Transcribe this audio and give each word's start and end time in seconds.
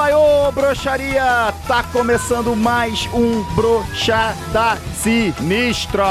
Bate 0.00 0.12
baiô, 0.12 0.50
broxaria! 0.52 1.52
Tá 1.68 1.82
começando 1.92 2.56
mais 2.56 3.06
um 3.12 3.42
Broxada 3.54 4.78
Sinistra! 4.94 6.06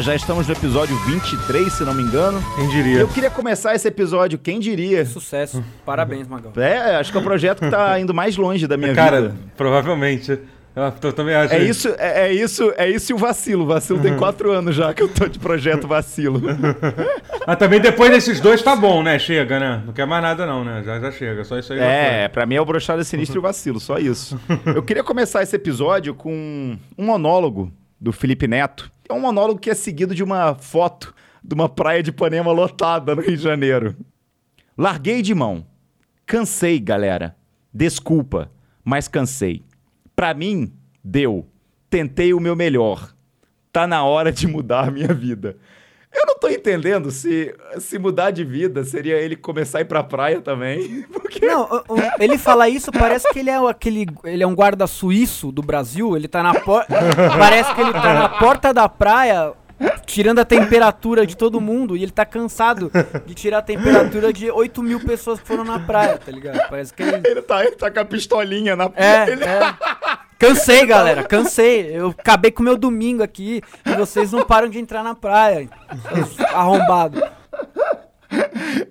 Já 0.00 0.16
estamos 0.16 0.48
no 0.48 0.52
episódio 0.52 0.96
23, 1.06 1.72
se 1.72 1.84
não 1.84 1.94
me 1.94 2.02
engano. 2.02 2.42
Quem 2.56 2.68
diria? 2.68 2.98
Eu 2.98 3.06
queria 3.06 3.30
começar 3.30 3.72
esse 3.72 3.86
episódio, 3.86 4.36
quem 4.36 4.58
diria? 4.58 5.06
Sucesso. 5.06 5.62
Parabéns, 5.86 6.26
Magão. 6.26 6.50
É, 6.56 6.96
acho 6.96 7.12
que 7.12 7.16
é 7.16 7.20
o 7.20 7.24
projeto 7.24 7.60
que 7.60 7.70
tá 7.70 8.00
indo 8.00 8.12
mais 8.12 8.36
longe 8.36 8.66
da 8.66 8.76
minha 8.76 8.92
Cara, 8.92 9.22
vida. 9.22 9.36
provavelmente. 9.56 10.36
Eu 10.76 10.90
tô- 10.92 11.12
também 11.12 11.34
acho. 11.36 11.54
É 11.54 11.62
isso, 11.62 11.88
é, 11.98 12.26
é 12.28 12.32
isso, 12.32 12.72
é 12.76 12.90
isso 12.90 13.12
e 13.12 13.14
o 13.14 13.18
vacilo. 13.18 13.62
O 13.62 13.66
vacilo 13.66 14.00
tem 14.00 14.16
quatro 14.16 14.50
anos 14.50 14.74
já 14.74 14.92
que 14.92 15.02
eu 15.02 15.08
tô 15.08 15.28
de 15.28 15.38
projeto 15.38 15.86
vacilo. 15.86 16.40
Mas 17.46 17.56
também 17.58 17.80
depois 17.80 18.10
desses 18.10 18.40
dois 18.40 18.60
tá 18.60 18.74
bom, 18.74 19.02
né? 19.02 19.16
Chega, 19.18 19.60
né? 19.60 19.82
Não 19.86 19.92
quer 19.92 20.04
mais 20.06 20.22
nada 20.22 20.44
não, 20.46 20.64
né? 20.64 20.82
Já, 20.84 20.98
já 20.98 21.12
chega. 21.12 21.44
Só 21.44 21.58
isso 21.58 21.72
aí 21.72 21.78
É, 21.78 22.28
pra 22.28 22.44
mim 22.44 22.56
é 22.56 22.60
o 22.60 22.64
brochada 22.64 23.04
sinistro 23.04 23.36
e 23.36 23.40
o 23.40 23.42
vacilo, 23.42 23.78
só 23.78 23.98
isso. 23.98 24.38
Eu 24.66 24.82
queria 24.82 25.04
começar 25.04 25.42
esse 25.42 25.54
episódio 25.54 26.12
com 26.14 26.76
um 26.98 27.04
monólogo 27.04 27.72
do 28.00 28.12
Felipe 28.12 28.48
Neto. 28.48 28.90
É 29.08 29.12
um 29.12 29.20
monólogo 29.20 29.60
que 29.60 29.70
é 29.70 29.74
seguido 29.74 30.12
de 30.14 30.24
uma 30.24 30.54
foto 30.56 31.14
de 31.42 31.54
uma 31.54 31.68
praia 31.68 32.02
de 32.02 32.10
Ipanema 32.10 32.50
lotada 32.50 33.14
no 33.14 33.20
Rio 33.22 33.36
de 33.36 33.42
Janeiro. 33.42 33.94
Larguei 34.76 35.22
de 35.22 35.34
mão. 35.34 35.64
Cansei, 36.26 36.80
galera. 36.80 37.36
Desculpa, 37.72 38.50
mas 38.84 39.06
cansei. 39.06 39.62
Pra 40.16 40.32
mim, 40.34 40.72
deu. 41.02 41.46
Tentei 41.90 42.32
o 42.34 42.40
meu 42.40 42.54
melhor. 42.56 43.12
Tá 43.72 43.86
na 43.86 44.04
hora 44.04 44.30
de 44.32 44.46
mudar 44.46 44.88
a 44.88 44.90
minha 44.90 45.12
vida. 45.12 45.56
Eu 46.16 46.26
não 46.26 46.38
tô 46.38 46.48
entendendo 46.48 47.10
se, 47.10 47.52
se 47.80 47.98
mudar 47.98 48.30
de 48.30 48.44
vida 48.44 48.84
seria 48.84 49.16
ele 49.16 49.34
começar 49.34 49.78
a 49.78 49.80
ir 49.80 49.84
pra 49.86 50.04
praia 50.04 50.40
também. 50.40 51.02
Porque 51.12 51.44
Não, 51.44 51.62
o- 51.88 51.94
o- 51.94 52.22
ele 52.22 52.38
fala 52.38 52.68
isso, 52.68 52.92
parece 52.92 53.28
que 53.32 53.40
ele 53.40 53.50
é 53.50 53.56
aquele. 53.68 54.06
Ele 54.22 54.42
é 54.42 54.46
um 54.46 54.54
guarda 54.54 54.86
suíço 54.86 55.50
do 55.50 55.60
Brasil. 55.60 56.16
Ele 56.16 56.28
tá 56.28 56.40
na 56.40 56.54
porta. 56.54 56.94
parece 57.36 57.74
que 57.74 57.80
ele 57.80 57.92
tá 57.92 58.14
na 58.14 58.28
porta 58.28 58.72
da 58.72 58.88
praia. 58.88 59.52
Tirando 60.06 60.38
a 60.38 60.44
temperatura 60.44 61.26
de 61.26 61.36
todo 61.36 61.60
mundo 61.60 61.96
e 61.96 62.02
ele 62.02 62.12
tá 62.12 62.24
cansado 62.24 62.90
de 63.26 63.34
tirar 63.34 63.58
a 63.58 63.62
temperatura 63.62 64.32
de 64.32 64.50
8 64.50 64.82
mil 64.82 65.00
pessoas 65.00 65.40
que 65.40 65.46
foram 65.46 65.64
na 65.64 65.78
praia, 65.78 66.18
tá 66.18 66.30
ligado? 66.30 66.68
Parece 66.68 66.92
que 66.94 67.02
ele. 67.02 67.20
ele 67.26 67.42
tá, 67.42 67.64
ele 67.64 67.74
tá 67.76 67.90
com 67.90 68.00
a 68.00 68.04
pistolinha 68.04 68.76
na 68.76 68.90
É, 68.94 69.30
ele- 69.32 69.44
é. 69.44 69.74
Cansei, 70.38 70.84
galera, 70.84 71.22
cansei. 71.24 71.90
Eu 71.96 72.08
acabei 72.10 72.50
com 72.50 72.60
o 72.62 72.64
meu 72.64 72.76
domingo 72.76 73.22
aqui 73.22 73.62
e 73.86 73.92
vocês 73.96 74.30
não 74.32 74.42
param 74.44 74.68
de 74.68 74.78
entrar 74.78 75.02
na 75.02 75.14
praia. 75.14 75.68
Arrombado. 76.52 77.22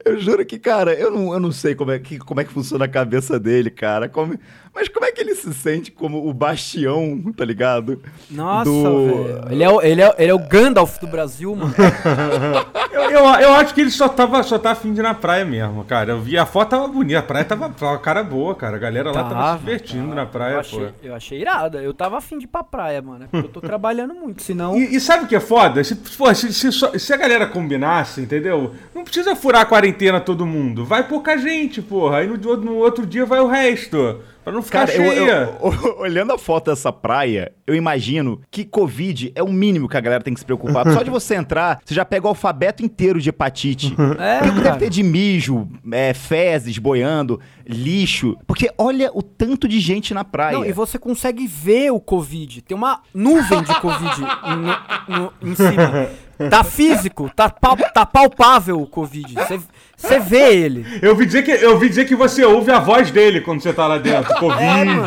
Eu 0.06 0.20
juro 0.20 0.46
que, 0.46 0.58
cara, 0.58 0.94
eu 0.94 1.12
não, 1.12 1.34
eu 1.34 1.40
não 1.40 1.52
sei 1.52 1.76
como 1.76 1.92
é, 1.92 2.00
que, 2.00 2.18
como 2.18 2.40
é 2.40 2.44
que 2.46 2.52
funciona 2.54 2.86
a 2.86 2.88
cabeça 2.88 3.40
dele, 3.40 3.70
cara. 3.70 4.08
Como- 4.08 4.38
mas 4.74 4.88
como 4.90 5.06
é 5.06 5.12
que 5.12 5.22
ele 5.22 5.36
se 5.36 5.54
sente 5.54 5.92
como 5.92 6.28
o 6.28 6.34
bastião, 6.34 7.22
tá 7.36 7.46
ligado? 7.46 8.02
Nossa, 8.30 8.66
Do- 8.70 9.06
velho. 9.06 9.46
Ele 9.52 9.64
é, 9.64 9.70
o, 9.70 9.82
ele, 9.82 10.02
é, 10.02 10.16
ele 10.18 10.32
é 10.32 10.34
o 10.34 10.40
Gandalf 10.40 10.98
do 11.00 11.08
Brasil, 11.08 11.56
mano. 11.56 11.74
Eu, 12.94 13.02
eu, 13.10 13.26
eu 13.26 13.54
acho 13.54 13.74
que 13.74 13.82
ele 13.82 13.90
só 13.90 14.08
tava, 14.08 14.42
só 14.44 14.58
tá 14.60 14.72
afim 14.72 14.94
de 14.94 15.00
ir 15.00 15.04
na 15.04 15.16
praia 15.16 15.44
mesmo, 15.44 15.84
cara. 15.84 16.12
Eu 16.12 16.22
vi 16.22 16.38
a 16.38 16.46
foto 16.46 16.70
tava 16.70 16.88
bonita, 16.88 17.20
a 17.20 17.24
praia 17.24 17.44
tava 17.44 17.70
tava 17.70 17.92
uma 17.94 17.98
cara 17.98 18.24
boa, 18.24 18.54
cara. 18.54 18.76
A 18.76 18.80
galera 18.80 19.10
lá 19.12 19.24
tava 19.24 19.30
Tava, 19.34 19.58
se 19.58 19.64
divertindo 19.66 20.04
tava. 20.10 20.16
na 20.16 20.26
praia, 20.28 20.52
eu 20.52 20.56
pô. 20.56 20.60
achei, 20.60 20.90
eu 21.04 21.16
achei 21.16 21.42
irada. 21.42 21.82
Eu 21.82 21.92
tava 21.94 22.18
afim 22.20 22.38
de 22.38 22.44
ir 22.46 22.48
pra 22.48 22.64
praia, 22.64 23.02
mano. 23.02 23.24
é 23.26 23.28
Porque 23.28 23.48
eu 23.48 23.52
tô 23.52 23.62
trabalhando 23.62 24.14
muito, 24.14 24.44
senão. 24.44 24.78
E, 24.78 24.96
e 24.96 25.00
sabe 25.00 25.26
o 25.26 25.28
que 25.28 25.36
é 25.36 25.40
foda? 25.40 25.84
Se, 25.84 25.96
pô, 25.96 26.34
se, 26.36 26.54
se 26.54 26.72
se 26.72 27.14
a 27.14 27.18
galera 27.18 27.48
combinasse, 27.48 28.22
entendeu? 28.22 28.74
Não 28.94 29.04
precisa 29.04 29.36
furar 29.36 29.64
a 29.64 29.66
quarentena 29.66 30.20
todo 30.22 30.46
mundo. 30.46 30.86
Vai 30.86 31.08
pouca 31.08 31.36
gente, 31.36 31.82
porra. 31.82 32.18
Aí 32.18 32.28
no, 32.28 32.38
no 32.58 32.76
outro 32.76 33.06
dia 33.08 33.26
vai 33.26 33.40
o 33.40 33.48
resto. 33.48 34.20
Pra 34.44 34.52
não 34.54 34.62
ficar 34.62 34.88
Cara, 34.88 34.94
eu, 34.98 35.12
cheia. 35.12 35.32
eu- 35.62 35.74
eu- 35.86 36.00
olhando 36.00 36.34
a 36.34 36.38
foto 36.38 36.70
dessa 36.72 36.92
praia, 36.92 37.52
eu 37.66 37.74
imagino 37.76 38.42
que 38.52 38.66
Covid 38.66 39.32
é 39.36 39.42
o 39.44 39.52
mínimo 39.52 39.88
que 39.88 39.96
a 39.96 40.02
galera 40.02 40.24
tem 40.24 40.34
que 40.34 40.40
se 40.40 40.46
preocupar. 40.46 40.92
Só 40.92 41.02
de 41.04 41.10
você 41.12 41.36
entrar, 41.36 41.80
você 41.84 41.94
já 41.94 42.04
pega 42.04 42.26
o 42.26 42.30
alfabeto 42.30 42.84
inteiro 42.84 43.22
de 43.22 43.30
hepatite. 43.30 43.96
É, 44.20 44.38
Porque 44.40 44.52
deve 44.52 44.62
cara. 44.64 44.76
ter 44.78 44.90
de 44.90 45.02
mijo, 45.04 45.68
é, 45.92 46.14
fezes 46.14 46.78
boiando, 46.78 47.40
lixo. 47.66 48.38
Porque 48.46 48.70
olha 48.78 49.10
o 49.14 49.22
tanto 49.24 49.68
de 49.68 49.80
gente 49.80 50.14
na 50.14 50.24
praia. 50.24 50.58
Não, 50.58 50.66
e 50.66 50.72
você 50.72 51.00
consegue 51.00 51.48
ver 51.48 51.92
o 51.92 52.00
Covid. 52.00 52.62
Tem 52.64 52.76
uma 52.76 53.02
nuvem 53.14 53.64
de 53.64 53.80
Covid 53.80 54.22
no- 55.08 55.18
no- 55.18 55.34
em 55.42 55.56
cima. 55.56 56.10
Tá 56.50 56.64
físico, 56.64 57.32
tá, 57.34 57.50
pal- 57.50 57.78
tá 57.94 58.06
palpável 58.06 58.82
o 58.82 58.88
Covid. 58.88 59.34
Você- 59.36 59.62
Você 60.04 60.20
vê 60.20 60.54
ele. 60.56 60.86
Eu 61.02 61.12
ouvi, 61.12 61.26
dizer 61.26 61.44
que, 61.44 61.52
eu 61.52 61.72
ouvi 61.72 61.88
dizer 61.90 62.06
que 62.06 62.16
você 62.16 62.44
ouve 62.44 62.72
a 62.72 62.80
voz 62.80 63.10
dele 63.10 63.40
quando 63.42 63.62
você 63.62 63.72
tá 63.72 63.88
lá 63.88 63.98
dentro. 63.98 64.34
Covid, 64.40 65.00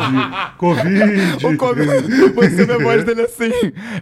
Covid. 0.57 1.45
O 1.45 1.57
Covid, 1.57 2.33
você 2.35 2.65
vê 2.65 2.73
a 2.73 2.77
voz 2.79 3.03
dele 3.03 3.21
assim. 3.21 3.51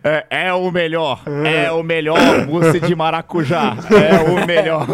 É, 0.04 0.26
é 0.48 0.54
o 0.54 0.72
melhor. 0.72 1.22
É 1.44 1.72
o 1.72 1.84
melhor 1.84 2.18
mousse 2.48 2.80
de 2.80 2.96
maracujá. 2.96 3.76
É 3.92 4.30
o 4.32 4.46
melhor. 4.48 4.88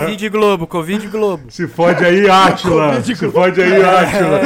Covid 0.00 0.28
Globo, 0.28 0.66
Covid 0.66 1.06
Globo. 1.08 1.44
Se 1.50 1.66
fode 1.68 2.04
aí, 2.04 2.28
Átila. 2.28 3.00
Se 3.02 3.14
fode 3.14 3.62
aí, 3.62 3.82
Átila. 3.82 4.40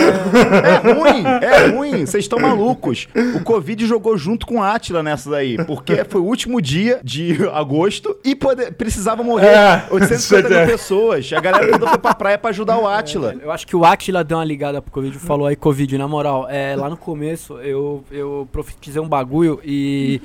É 0.63 0.93
ruim, 0.93 1.25
é 1.41 1.67
ruim. 1.69 2.07
Vocês 2.07 2.25
estão 2.25 2.39
malucos. 2.39 3.09
O 3.37 3.41
Covid 3.41 3.87
jogou 3.87 4.17
junto 4.19 4.47
com 4.47 4.63
a 4.63 4.75
Atila 4.75 5.03
nessa 5.03 5.31
daí. 5.31 5.57
Porque 5.65 6.05
foi 6.09 6.21
o 6.21 6.25
último 6.25 6.61
dia 6.61 7.01
de 7.03 7.39
agosto 7.53 8.17
e 8.25 8.35
pode- 8.35 8.71
precisava 8.73 9.23
morrer 9.23 9.47
É, 9.47 9.85
850 10.43 10.49
mil 10.49 10.59
é. 10.59 10.67
pessoas. 10.67 11.33
A 11.33 11.41
galera 11.41 11.71
toda 11.71 11.89
foi 11.89 11.99
pra 11.99 12.15
praia 12.15 12.39
pra 12.39 12.51
ajudar 12.51 12.79
o 12.79 12.87
Atila. 12.87 13.35
Eu 13.41 13.51
acho 13.51 13.67
que 13.67 13.77
o 13.77 13.85
Atila 13.85 14.25
deu 14.25 14.39
uma 14.39 14.45
ligada 14.45 14.81
pro 14.81 14.91
Covid 14.91 15.17
e 15.17 15.21
falou 15.21 15.47
aí, 15.47 15.57
Covid, 15.57 15.97
na 15.99 16.09
moral, 16.09 16.47
é, 16.49 16.77
lá 16.77 16.89
no 16.89 16.97
começo 16.97 17.59
eu, 17.59 18.05
eu 18.11 18.49
profetizei 18.53 19.01
um 19.01 19.09
bagulho 19.09 19.61
e 19.65 20.21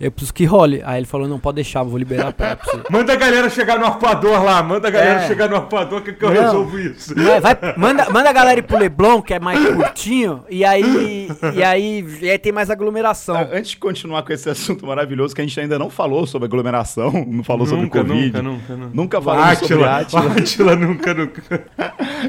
eu 0.00 0.10
preciso 0.10 0.32
que 0.34 0.44
role. 0.44 0.82
Aí 0.84 0.98
ele 1.00 1.06
falou, 1.06 1.26
não, 1.28 1.38
pode 1.38 1.56
deixar, 1.56 1.82
vou 1.82 1.98
liberar 1.98 2.32
pra 2.32 2.56
você. 2.62 2.80
Manda 2.90 3.12
a 3.12 3.16
galera 3.16 3.48
chegar 3.50 3.78
no 3.78 3.86
arpoador 3.86 4.42
lá. 4.44 4.62
Manda 4.62 4.88
a 4.88 4.90
galera 4.90 5.20
É. 5.22 5.26
chegar 5.26 5.48
no 5.48 5.56
arpoador 5.56 6.02
que, 6.02 6.12
que 6.12 6.24
eu 6.24 6.32
Não. 6.32 6.42
resolvo 6.42 6.78
isso. 6.78 7.18
É, 7.18 7.40
vai, 7.40 7.56
manda, 7.76 8.08
manda 8.10 8.30
a 8.30 8.32
galera 8.32 8.58
ir 8.60 8.62
pro 8.62 8.78
Leblon, 8.78 9.20
que 9.22 9.34
é 9.34 9.40
mais 9.40 9.58
curtinho, 9.74 10.44
e 10.48 10.64
aí, 10.64 11.28
e 11.54 11.62
aí, 11.62 12.06
e 12.22 12.30
aí 12.30 12.38
tem 12.38 12.52
mais 12.52 12.70
aglomeração. 12.70 13.36
Ah, 13.36 13.48
Antes 13.52 13.70
de 13.72 13.76
continuar 13.78 14.22
com 14.22 14.32
esse 14.32 14.48
assunto 14.48 14.86
maravilhoso, 14.86 15.34
que 15.34 15.40
a 15.40 15.44
gente 15.44 15.58
ainda 15.58 15.78
não 15.78 15.90
falou 15.90 16.26
sobre 16.26 16.46
aglomeração, 16.46 17.10
não 17.28 17.42
falou 17.44 17.66
sobre 17.66 17.82
Nunca, 17.84 18.00
Covid. 18.04 18.26
nunca, 18.26 18.42
nunca, 18.42 18.76
nunca. 18.76 18.90
Nunca 18.94 19.22
falamos 19.22 19.58
sobre 19.58 19.84
Átila. 19.84 20.32
Átila 20.32 20.76
nunca, 20.76 21.14
nunca. 21.14 21.42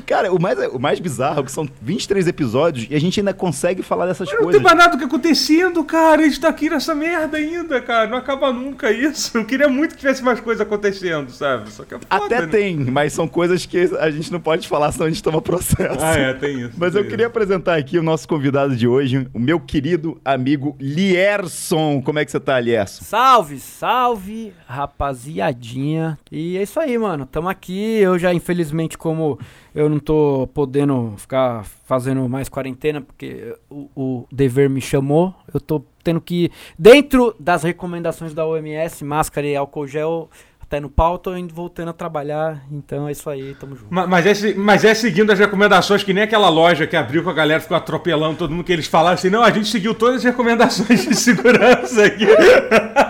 Cara, 0.06 0.32
o 0.34 0.42
mais, 0.42 0.58
o 0.74 0.80
mais 0.80 1.00
bizarro 1.00 1.42
é 1.42 1.44
que 1.44 1.52
são 1.52 1.68
23 1.82 2.28
episódios 2.28 2.88
e 2.90 2.96
a 2.96 3.00
gente 3.00 3.20
ainda 3.20 3.34
consegue 3.34 3.82
falar 3.84 4.06
dessas 4.06 4.28
Não 4.30 4.36
tem 4.38 4.44
coisas. 4.44 4.62
mais 4.62 4.78
nada 4.78 4.92
do 4.92 4.98
que 4.98 5.04
acontecendo, 5.06 5.84
cara. 5.84 6.22
A 6.22 6.26
gente 6.26 6.40
tá 6.40 6.50
aqui 6.50 6.70
nessa 6.70 6.94
merda 6.96 7.38
ainda, 7.38 7.59
cara. 7.82 8.10
Não 8.10 8.18
acaba 8.18 8.52
nunca 8.52 8.92
isso. 8.92 9.38
Eu 9.38 9.46
queria 9.46 9.68
muito 9.68 9.96
que 9.96 10.02
tivesse 10.02 10.24
mais 10.24 10.40
coisa 10.40 10.64
acontecendo, 10.64 11.30
sabe? 11.32 11.72
Só 11.72 11.84
que 11.84 11.94
é 11.94 12.00
foda, 12.00 12.26
Até 12.26 12.42
né? 12.42 12.48
tem, 12.48 12.78
mas 12.78 13.14
são 13.14 13.28
coisas 13.28 13.66
que 13.66 13.78
a 14.00 14.10
gente 14.10 14.32
não 14.32 14.40
pode 14.40 14.68
falar, 14.68 14.92
senão 14.92 15.08
a 15.08 15.10
gente 15.10 15.24
toma 15.24 15.42
processo. 15.42 16.00
Ah, 16.02 16.16
é, 16.16 16.34
tem 16.34 16.62
isso. 16.62 16.74
Mas 16.78 16.94
tem 16.94 17.02
eu 17.02 17.08
queria 17.08 17.28
apresentar 17.28 17.78
aqui 17.78 17.98
o 17.98 18.04
nosso 18.04 18.28
convidado 18.28 18.76
de 18.76 18.88
hoje, 18.88 19.28
o 19.34 19.40
meu 19.40 19.60
querido 19.60 20.20
amigo 20.24 20.76
Lierson. 20.80 22.02
Como 22.02 22.20
é 22.20 22.26
que 22.26 22.32
você 22.32 22.40
tá, 22.40 22.60
Lierson? 22.60 23.04
Salve, 23.04 23.60
salve, 23.60 24.54
rapaziadinha. 24.66 26.18
E 26.32 26.58
é 26.58 26.64
isso 26.64 26.80
aí, 26.80 26.98
mano. 26.98 27.26
Tamo 27.26 27.50
aqui. 27.50 27.98
Eu 28.00 28.18
já, 28.18 28.34
infelizmente, 28.34 28.98
como 28.98 29.40
eu 29.74 29.90
não 29.90 30.00
tô 30.00 30.50
podendo 30.54 31.14
ficar 31.18 31.64
fazendo 31.86 32.28
mais 32.28 32.50
quarentena, 32.50 33.02
porque 33.02 33.56
o, 33.70 33.90
o 33.96 34.28
dever 34.32 34.70
me 34.70 34.82
chamou, 34.82 35.34
eu 35.54 35.60
tô 35.60 35.84
tendo 36.10 36.20
que, 36.22 36.50
dentro 36.78 37.36
das 37.40 37.62
recomendações 37.62 38.34
da 38.34 38.44
OMS, 38.44 39.06
máscara 39.06 39.46
e 39.46 39.56
álcool 39.56 39.86
gel, 39.86 40.28
até 40.60 40.80
no 40.80 40.90
pau, 40.90 41.20
tô 41.20 41.36
indo 41.38 41.54
voltando 41.54 41.90
a 41.90 41.94
trabalhar. 41.94 42.64
Então 42.72 43.08
é 43.08 43.12
isso 43.12 43.30
aí, 43.30 43.54
tamo 43.60 43.76
junto. 43.76 43.94
Ma- 43.94 44.08
Mas 44.08 44.26
é, 44.26 44.54
mas 44.56 44.84
é 44.84 44.94
seguindo 44.96 45.32
as 45.32 45.38
recomendações, 45.38 46.04
que 46.04 46.12
nem 46.14 46.24
aquela 46.24 46.50
loja 46.50 46.88
que 46.88 46.96
abriu 46.96 47.24
com 47.24 47.30
a 47.30 47.34
galera, 47.34 47.62
ficou 47.62 47.78
atropelando 47.78 48.38
todo 48.38 48.52
mundo, 48.52 48.64
que 48.64 48.74
eles 48.74 48.88
falaram 48.88 49.14
assim, 49.14 49.30
não, 49.30 49.44
a 49.44 49.52
gente 49.52 49.68
seguiu 49.68 49.94
todas 49.94 50.18
as 50.18 50.24
recomendações 50.24 51.06
de 51.08 51.16
segurança 51.16 52.06
aqui. 52.06 52.26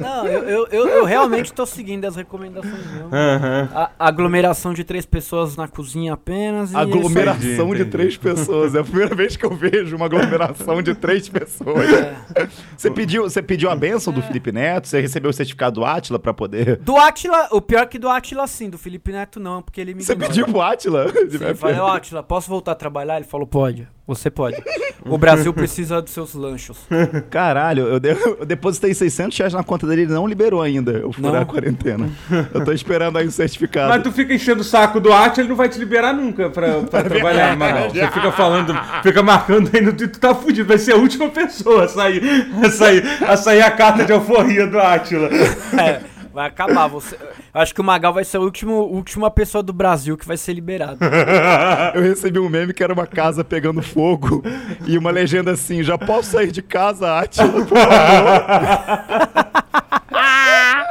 Não, 0.00 0.26
eu, 0.26 0.42
eu, 0.44 0.66
eu, 0.70 0.88
eu 0.88 1.04
realmente 1.04 1.52
tô 1.52 1.64
seguindo 1.66 2.04
as 2.04 2.16
recomendações 2.16 2.86
mesmo. 2.92 3.08
Aham. 3.12 3.68
A, 3.74 3.90
aglomeração 3.98 4.72
de 4.74 4.84
três 4.84 5.04
pessoas 5.06 5.56
na 5.56 5.68
cozinha 5.68 6.12
apenas. 6.14 6.72
e 6.72 6.76
é. 6.76 6.78
Aglomeração 6.78 7.42
Entendi, 7.44 7.66
de 7.66 7.72
entendi. 7.74 7.90
três 7.90 8.16
pessoas. 8.16 8.74
É 8.74 8.80
a 8.80 8.84
primeira 8.84 9.14
vez 9.14 9.36
que 9.36 9.44
eu 9.44 9.50
vejo 9.54 9.96
uma 9.96 10.06
aglomeração 10.06 10.82
de 10.82 10.94
três 10.94 11.28
pessoas. 11.28 11.88
É. 11.92 12.48
Você 12.76 12.90
pediu, 12.90 13.22
você 13.24 13.42
pediu 13.42 13.70
a 13.70 13.76
benção 13.76 14.12
do 14.12 14.22
Felipe 14.22 14.52
Neto? 14.52 14.88
Você 14.88 15.00
recebeu 15.00 15.30
o 15.30 15.34
certificado 15.34 15.80
do 15.80 15.84
Atila 15.84 16.18
pra 16.18 16.32
poder. 16.34 16.76
Do 16.78 16.96
Atila, 16.96 17.48
o 17.50 17.60
pior 17.60 17.86
que 17.86 17.98
do 17.98 18.08
Atila 18.08 18.46
sim, 18.46 18.68
do 18.70 18.78
Felipe 18.78 19.12
Neto 19.12 19.38
não, 19.40 19.62
porque 19.62 19.80
ele 19.80 19.94
me 19.94 20.02
Você 20.02 20.12
ignora. 20.12 20.28
pediu 20.30 20.46
pro 20.46 20.60
Atila? 20.60 21.06
Sim, 21.08 21.54
falei, 21.54 21.78
ó 21.78 21.88
Atila, 21.96 22.22
posso 22.22 22.48
voltar 22.48 22.72
a 22.72 22.74
trabalhar? 22.74 23.16
Ele 23.16 23.24
falou, 23.24 23.46
pode. 23.46 23.88
Você 24.06 24.30
pode. 24.30 24.56
O 25.06 25.18
Brasil 25.18 25.52
precisa 25.52 26.00
dos 26.00 26.12
seus 26.14 26.32
lanchos. 26.34 26.78
Caralho, 27.28 27.82
eu, 27.88 28.00
de- 28.00 28.16
eu 28.40 28.46
depositei 28.46 28.94
600 28.94 29.36
reais 29.36 29.52
na 29.52 29.62
conta 29.62 29.86
dele, 29.86 30.02
ele 30.02 30.12
não 30.14 30.26
liberou 30.26 30.62
ainda 30.62 30.92
eu 30.92 31.12
furar 31.12 31.32
Não? 31.34 31.40
a 31.42 31.44
quarentena. 31.44 32.08
Eu 32.54 32.64
tô 32.64 32.72
esperando 32.72 33.18
aí 33.18 33.26
o 33.26 33.30
certificado. 33.30 33.90
Mas 33.90 34.02
tu 34.02 34.10
fica 34.10 34.32
enchendo 34.32 34.62
o 34.62 34.64
saco 34.64 34.98
do 35.00 35.12
Arte, 35.12 35.42
ele 35.42 35.48
não 35.50 35.56
vai 35.56 35.68
te 35.68 35.78
liberar 35.78 36.14
nunca 36.14 36.48
pra, 36.48 36.80
pra 36.84 37.02
trabalhar, 37.02 37.54
Magal. 37.54 37.90
Você 37.90 38.06
fica 38.12 38.32
falando, 38.32 38.74
fica 39.02 39.22
marcando 39.22 39.70
aí 39.74 39.82
no 39.82 39.92
Twitter, 39.92 40.08
tu 40.12 40.20
tá 40.20 40.34
fudido. 40.34 40.66
Vai 40.68 40.78
ser 40.78 40.92
a 40.92 40.96
última 40.96 41.28
pessoa 41.28 41.84
a 41.84 41.88
sair, 41.88 42.22
a 42.64 42.70
sair, 42.70 43.04
a 43.28 43.36
sair 43.36 43.60
a 43.60 43.70
carta 43.72 44.06
de 44.06 44.12
alforria 44.14 44.66
do 44.66 44.78
Átila. 44.80 45.28
É, 45.78 46.00
vai 46.34 46.48
acabar. 46.48 46.88
Você... 46.88 47.14
eu 47.14 47.60
Acho 47.60 47.72
que 47.74 47.80
o 47.80 47.84
Magal 47.84 48.12
vai 48.12 48.24
ser 48.24 48.38
a 48.38 48.40
última, 48.40 48.72
última 48.72 49.30
pessoa 49.30 49.62
do 49.62 49.72
Brasil 49.72 50.16
que 50.16 50.26
vai 50.26 50.36
ser 50.36 50.52
liberado. 50.52 50.98
Eu 51.94 52.02
recebi 52.02 52.38
um 52.40 52.48
meme 52.48 52.74
que 52.74 52.82
era 52.82 52.92
uma 52.92 53.06
casa 53.06 53.44
pegando 53.44 53.80
fogo 53.80 54.42
e 54.86 54.98
uma 54.98 55.10
legenda 55.10 55.52
assim: 55.52 55.82
já 55.82 55.96
posso 55.96 56.32
sair 56.32 56.50
de 56.50 56.60
casa, 56.60 57.18
Atila, 57.18 57.64
por 57.64 57.78
favor. 57.78 58.44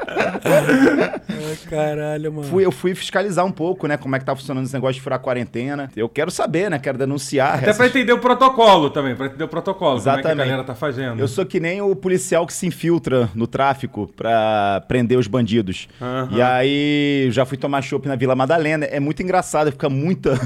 Ai, 0.05 1.57
caralho, 1.69 2.31
mano. 2.33 2.47
Fui, 2.47 2.65
eu 2.65 2.71
fui 2.71 2.93
fiscalizar 2.95 3.45
um 3.45 3.51
pouco, 3.51 3.87
né, 3.87 3.97
como 3.97 4.15
é 4.15 4.19
que 4.19 4.25
tá 4.25 4.35
funcionando 4.35 4.65
esse 4.65 4.73
negócio 4.73 4.95
de 4.95 5.01
furar 5.01 5.19
a 5.19 5.21
quarentena. 5.21 5.89
Eu 5.95 6.07
quero 6.09 6.31
saber, 6.31 6.69
né, 6.69 6.79
quero 6.79 6.97
denunciar. 6.97 7.55
Até 7.55 7.65
essas- 7.65 7.77
pra 7.77 7.87
entender 7.87 8.13
o 8.13 8.19
protocolo 8.19 8.89
também, 8.89 9.15
pra 9.15 9.27
entender 9.27 9.43
o 9.43 9.47
protocolo, 9.47 9.97
como 9.97 9.99
é 9.99 10.03
que 10.03 10.09
a 10.09 10.13
Exatamente. 10.19 10.37
galera 10.47 10.63
tá 10.63 10.75
fazendo. 10.75 11.19
Eu 11.19 11.27
sou 11.27 11.45
que 11.45 11.59
nem 11.59 11.81
o 11.81 11.95
policial 11.95 12.45
que 12.45 12.53
se 12.53 12.65
infiltra 12.67 13.29
no 13.35 13.47
tráfico 13.47 14.11
pra 14.15 14.83
prender 14.87 15.17
os 15.17 15.27
bandidos. 15.27 15.87
Aham. 16.01 16.29
E 16.31 16.41
aí, 16.41 17.27
já 17.31 17.45
fui 17.45 17.57
tomar 17.57 17.81
chopp 17.81 18.07
na 18.07 18.15
Vila 18.15 18.35
Madalena. 18.35 18.85
É 18.85 18.99
muito 18.99 19.21
engraçado, 19.21 19.71
fica 19.71 19.89
muita, 19.89 20.39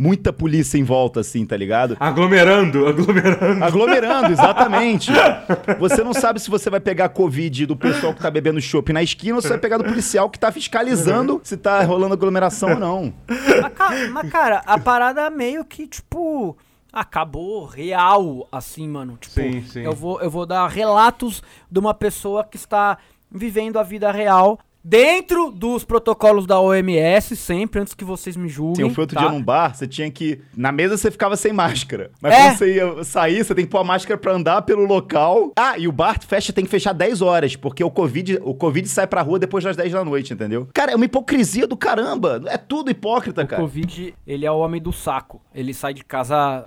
muita 0.00 0.32
polícia 0.32 0.78
em 0.78 0.82
volta, 0.82 1.20
assim, 1.20 1.44
tá 1.44 1.54
ligado? 1.56 1.94
Aglomerando, 2.00 2.86
aglomerando. 2.88 3.62
Aglomerando, 3.64 4.32
exatamente. 4.32 5.10
Você 5.78 6.02
não 6.02 6.14
sabe 6.14 6.40
se 6.40 6.48
você 6.48 6.70
vai 6.70 6.80
pegar 6.80 7.10
Covid 7.10 7.66
do 7.66 7.76
pessoal 7.76 8.14
que 8.14 8.20
tá 8.22 8.30
bebendo 8.30 8.60
chopp 8.60 8.92
na 8.92 9.02
esquina 9.02 9.36
ou 9.36 9.42
se 9.42 9.48
vai 9.48 9.58
pegar 9.58 9.76
do 9.76 9.84
policial 9.84 10.30
que 10.30 10.38
tá 10.38 10.50
fiscalizando 10.50 11.40
se 11.44 11.56
tá 11.56 11.82
rolando 11.82 12.14
aglomeração 12.14 12.70
ou 12.70 12.78
não. 12.78 13.12
Mas, 13.28 13.72
ca- 13.74 13.90
mas, 14.10 14.30
cara, 14.30 14.62
a 14.66 14.78
parada 14.78 15.28
meio 15.28 15.64
que, 15.64 15.86
tipo, 15.86 16.56
acabou 16.92 17.66
real, 17.66 18.48
assim, 18.50 18.88
mano. 18.88 19.18
Tipo, 19.20 19.34
Sim, 19.34 19.62
sim. 19.62 19.80
Eu, 19.82 19.92
vou, 19.92 20.20
eu 20.20 20.30
vou 20.30 20.46
dar 20.46 20.66
relatos 20.68 21.42
de 21.70 21.78
uma 21.78 21.92
pessoa 21.94 22.42
que 22.44 22.56
está 22.56 22.98
vivendo 23.30 23.78
a 23.78 23.82
vida 23.82 24.10
real 24.10 24.58
dentro 24.82 25.50
dos 25.50 25.84
protocolos 25.84 26.46
da 26.46 26.58
OMS, 26.60 27.36
sempre, 27.36 27.80
antes 27.80 27.94
que 27.94 28.04
vocês 28.04 28.36
me 28.36 28.48
julguem. 28.48 28.76
Sim, 28.76 28.82
eu 28.82 28.90
fui 28.90 29.02
outro 29.02 29.14
tá? 29.16 29.22
dia 29.22 29.30
num 29.30 29.42
bar, 29.42 29.74
você 29.74 29.86
tinha 29.86 30.10
que. 30.10 30.40
Na 30.56 30.72
mesa 30.72 30.96
você 30.96 31.10
ficava 31.10 31.36
sem 31.36 31.52
máscara. 31.52 32.10
Mas 32.20 32.32
É. 32.34 32.42
quando 32.42 32.56
você 32.58 32.74
ia 32.74 33.04
sair, 33.04 33.44
você 33.44 33.54
tem 33.54 33.64
que 33.64 33.70
pôr 33.70 33.78
a 33.78 33.84
máscara 33.84 34.18
pra 34.18 34.32
andar 34.32 34.62
pelo 34.62 34.84
local. 34.84 35.52
Ah, 35.56 35.76
e 35.78 35.86
o 35.86 35.92
bar 35.92 36.18
fecha, 36.20 36.52
tem 36.52 36.64
que 36.64 36.70
fechar 36.70 36.92
10 36.92 37.22
horas, 37.22 37.56
porque 37.56 37.82
o 37.84 37.90
Covid, 37.90 38.38
o 38.42 38.54
COVID 38.54 38.88
sai 38.88 39.06
pra 39.06 39.22
rua 39.22 39.38
depois 39.38 39.62
das 39.64 39.76
10 39.76 39.92
da 39.92 40.04
noite, 40.04 40.32
entendeu? 40.32 40.68
Cara, 40.72 40.92
é 40.92 40.96
uma 40.96 41.04
hipocrisia 41.04 41.66
do 41.66 41.76
caramba. 41.76 42.42
É 42.46 42.56
tudo 42.58 42.90
hipócrita, 42.90 43.42
O 43.42 43.46
cara. 43.46 43.62
Covid, 43.62 44.14
ele 44.26 44.46
é 44.46 44.50
o 44.50 44.58
homem 44.58 44.80
do 44.80 44.92
saco. 44.92 45.40
Ele 45.54 45.74
sai 45.74 45.92
de 45.94 46.04
casa 46.04 46.64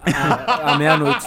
à, 0.64 0.78
meia-noite. 0.78 1.26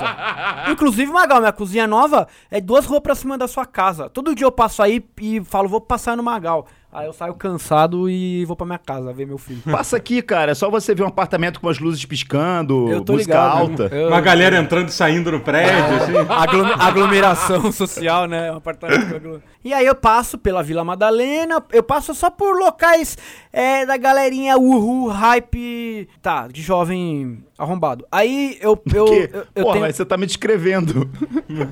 Inclusive, 0.71 1.11
Magal, 1.13 1.41
minha 1.41 1.53
cozinha 1.53 1.87
nova 1.87 2.27
é 2.51 2.61
duas 2.61 2.85
ruas 2.87 3.01
pra 3.01 3.15
cima 3.15 3.37
da 3.39 3.49
sua 3.49 3.65
casa. 3.67 4.09
Todo 4.09 4.35
dia 4.35 4.47
eu 4.47 4.53
passo 4.53 4.83
aí 4.83 5.05
e 5.21 5.41
falo, 5.45 5.69
vou 5.69 5.81
passar 5.81 6.17
no 6.17 6.23
Magal. 6.23 6.67
Aí 6.97 7.07
eu 7.07 7.13
saio 7.13 7.35
cansado 7.35 8.09
e 8.09 8.45
vou 8.47 8.57
pra 8.57 8.65
minha 8.65 8.79
casa 8.79 9.13
ver 9.13 9.27
meu 9.27 9.37
filho. 9.37 9.61
Passa 9.71 9.99
aqui, 9.99 10.23
cara. 10.23 10.53
É 10.53 10.55
só 10.55 10.71
você 10.71 10.95
ver 10.95 11.03
um 11.03 11.09
apartamento 11.09 11.61
com 11.61 11.69
as 11.69 11.79
luzes 11.79 12.03
piscando, 12.07 12.89
Eu 12.91 13.03
tô 13.03 13.13
música 13.13 13.33
ligado. 13.35 13.59
alta. 13.59 13.83
Eu- 13.95 14.09
Uma 14.09 14.21
galera 14.23 14.57
entrando 14.57 14.89
e 14.89 14.93
saindo 14.93 15.31
no 15.31 15.41
prédio, 15.41 15.95
assim. 15.97 16.13
Aglome- 16.29 16.75
aglomeração 16.79 17.71
social, 17.73 18.27
né? 18.27 18.51
Um 18.51 18.57
apartamento 18.57 19.11
com 19.11 19.17
aglo- 19.17 19.43
E 19.67 19.75
aí 19.75 19.85
eu 19.85 19.97
passo 19.97 20.39
pela 20.39 20.63
Vila 20.63 20.85
Madalena, 20.85 21.61
eu 21.73 21.83
passo 21.83 22.15
só 22.15 22.31
por 22.31 22.57
locais 22.57 23.19
é, 23.53 23.85
da 23.85 23.97
galerinha 23.97 24.57
uhul, 24.57 25.09
hype, 25.09 26.09
tá, 26.23 26.47
de 26.47 26.63
jovem 26.63 27.45
arrombado. 27.59 28.07
Aí 28.13 28.57
eu... 28.61 28.81
eu, 28.95 29.05
Que? 29.07 29.31
eu, 29.33 29.47
eu 29.57 29.63
Porra, 29.65 29.73
tenho- 29.73 29.85
mas 29.87 29.97
você 29.97 30.05
tá 30.05 30.17
me 30.17 30.25
descrevendo. 30.25 31.11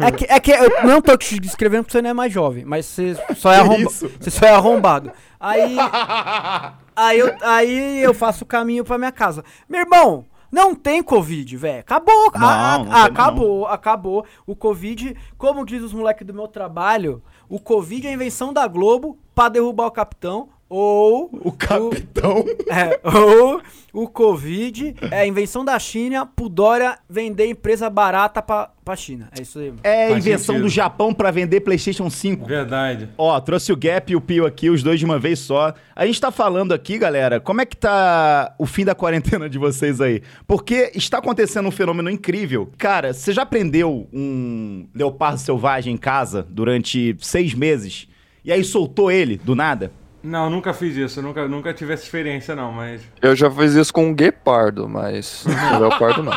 É 0.05 0.11
que, 0.11 0.25
é 0.25 0.41
que 0.41 0.51
eu 0.51 0.85
não 0.85 1.01
tô 1.01 1.17
te 1.17 1.39
descrevendo 1.39 1.85
porque 1.85 1.93
você 1.93 2.03
não 2.03 2.11
é 2.11 2.15
mais 2.15 2.33
jovem, 2.33 2.65
mas 2.65 2.85
você 2.85 3.17
só 3.37 3.53
é 3.53 3.79
isso? 3.79 4.11
Você 4.19 4.29
só 4.29 4.45
é 4.45 4.51
arrombado. 4.51 5.13
Aí. 5.39 5.77
aí, 6.97 7.19
eu, 7.21 7.33
aí 7.43 8.03
eu 8.03 8.13
faço 8.13 8.43
o 8.43 8.47
caminho 8.49 8.83
pra 8.83 8.99
minha 8.99 9.13
casa. 9.13 9.45
Meu 9.69 9.83
irmão, 9.83 10.27
não 10.55 10.73
tem 10.73 11.03
Covid, 11.03 11.57
velho. 11.57 11.81
Acabou. 11.81 12.31
Não, 12.33 12.41
não 12.41 12.85
tem 12.85 12.93
ah, 12.93 12.93
mais 12.93 13.05
acabou, 13.07 13.67
acabou. 13.67 14.25
O 14.47 14.55
Covid, 14.55 15.17
como 15.37 15.67
diz 15.67 15.83
os 15.83 15.93
moleques 15.93 16.25
do 16.25 16.33
meu 16.33 16.47
trabalho, 16.47 17.21
o 17.55 17.61
Covid 17.61 18.05
é 18.05 18.11
a 18.11 18.15
invenção 18.15 18.53
da 18.53 18.67
Globo 18.67 19.17
pra 19.33 19.49
derrubar 19.49 19.87
o 19.87 19.93
capitão. 19.93 20.49
Ou. 20.77 21.31
O 21.33 21.53
capitão. 21.53 22.45
É, 22.69 22.99
ou 23.05 23.63
o 23.93 24.09
Covid 24.09 24.97
é 25.09 25.21
a 25.21 25.27
invenção 25.27 25.65
da 25.65 25.79
China 25.79 26.27
pro 26.27 26.49
Dória 26.49 26.99
vender 27.09 27.47
empresa 27.47 27.89
barata 27.89 28.43
pra, 28.43 28.71
pra 28.85 28.97
China. 28.97 29.29
É 29.39 29.43
isso 29.43 29.57
aí, 29.61 29.67
mano. 29.67 29.79
É 29.85 30.07
a 30.07 30.09
Faz 30.11 30.27
invenção 30.27 30.55
sentido. 30.57 30.63
do 30.65 30.69
Japão 30.69 31.15
pra 31.15 31.31
vender 31.31 31.61
PlayStation 31.61 32.11
5. 32.11 32.45
Verdade. 32.45 33.09
Ó, 33.17 33.39
trouxe 33.39 33.73
o 33.73 33.77
Gap 33.77 34.13
e 34.13 34.17
o 34.17 34.21
Pio 34.21 34.45
aqui, 34.45 34.69
os 34.69 34.83
dois 34.83 34.99
de 34.99 35.05
uma 35.05 35.17
vez 35.17 35.39
só. 35.39 35.73
A 35.95 36.07
gente 36.07 36.21
tá 36.21 36.33
falando 36.33 36.73
aqui, 36.73 36.99
galera, 36.99 37.39
como 37.39 37.61
é 37.61 37.65
que 37.65 37.77
tá 37.77 38.53
o 38.59 38.67
fim 38.67 38.85
da 38.85 38.97
quarentena 38.97 39.49
de 39.49 39.59
vocês 39.59 40.01
aí? 40.01 40.23
Porque 40.45 40.91
está 40.97 41.19
acontecendo 41.19 41.69
um 41.69 41.71
fenômeno 41.71 42.11
incrível. 42.11 42.69
Cara, 42.77 43.13
você 43.13 43.33
já 43.33 43.47
prendeu 43.47 44.09
um 44.13 44.89
leopardo 44.93 45.39
selvagem 45.39 45.95
em 45.95 45.99
casa 45.99 46.45
durante 46.51 47.17
seis 47.21 47.55
meses 47.55 48.09
e 48.45 48.51
aí 48.51 48.65
soltou 48.65 49.09
ele 49.09 49.37
do 49.37 49.55
nada? 49.55 49.93
Não, 50.25 50.49
nunca 50.49 50.73
fiz 50.73 50.97
isso, 50.97 51.21
nunca, 51.21 51.47
nunca 51.47 51.75
tive 51.75 51.93
essa 51.93 52.03
experiência, 52.03 52.57
não, 52.57 52.73
mas. 52.73 53.03
Eu 53.21 53.37
já 53.37 53.51
fiz 53.51 53.75
isso 53.75 53.93
com 53.93 54.07
um 54.07 54.15
guepardo, 54.15 54.89
mas 54.89 55.45
com 55.71 55.79
leopardo 55.79 56.23
não. 56.23 56.33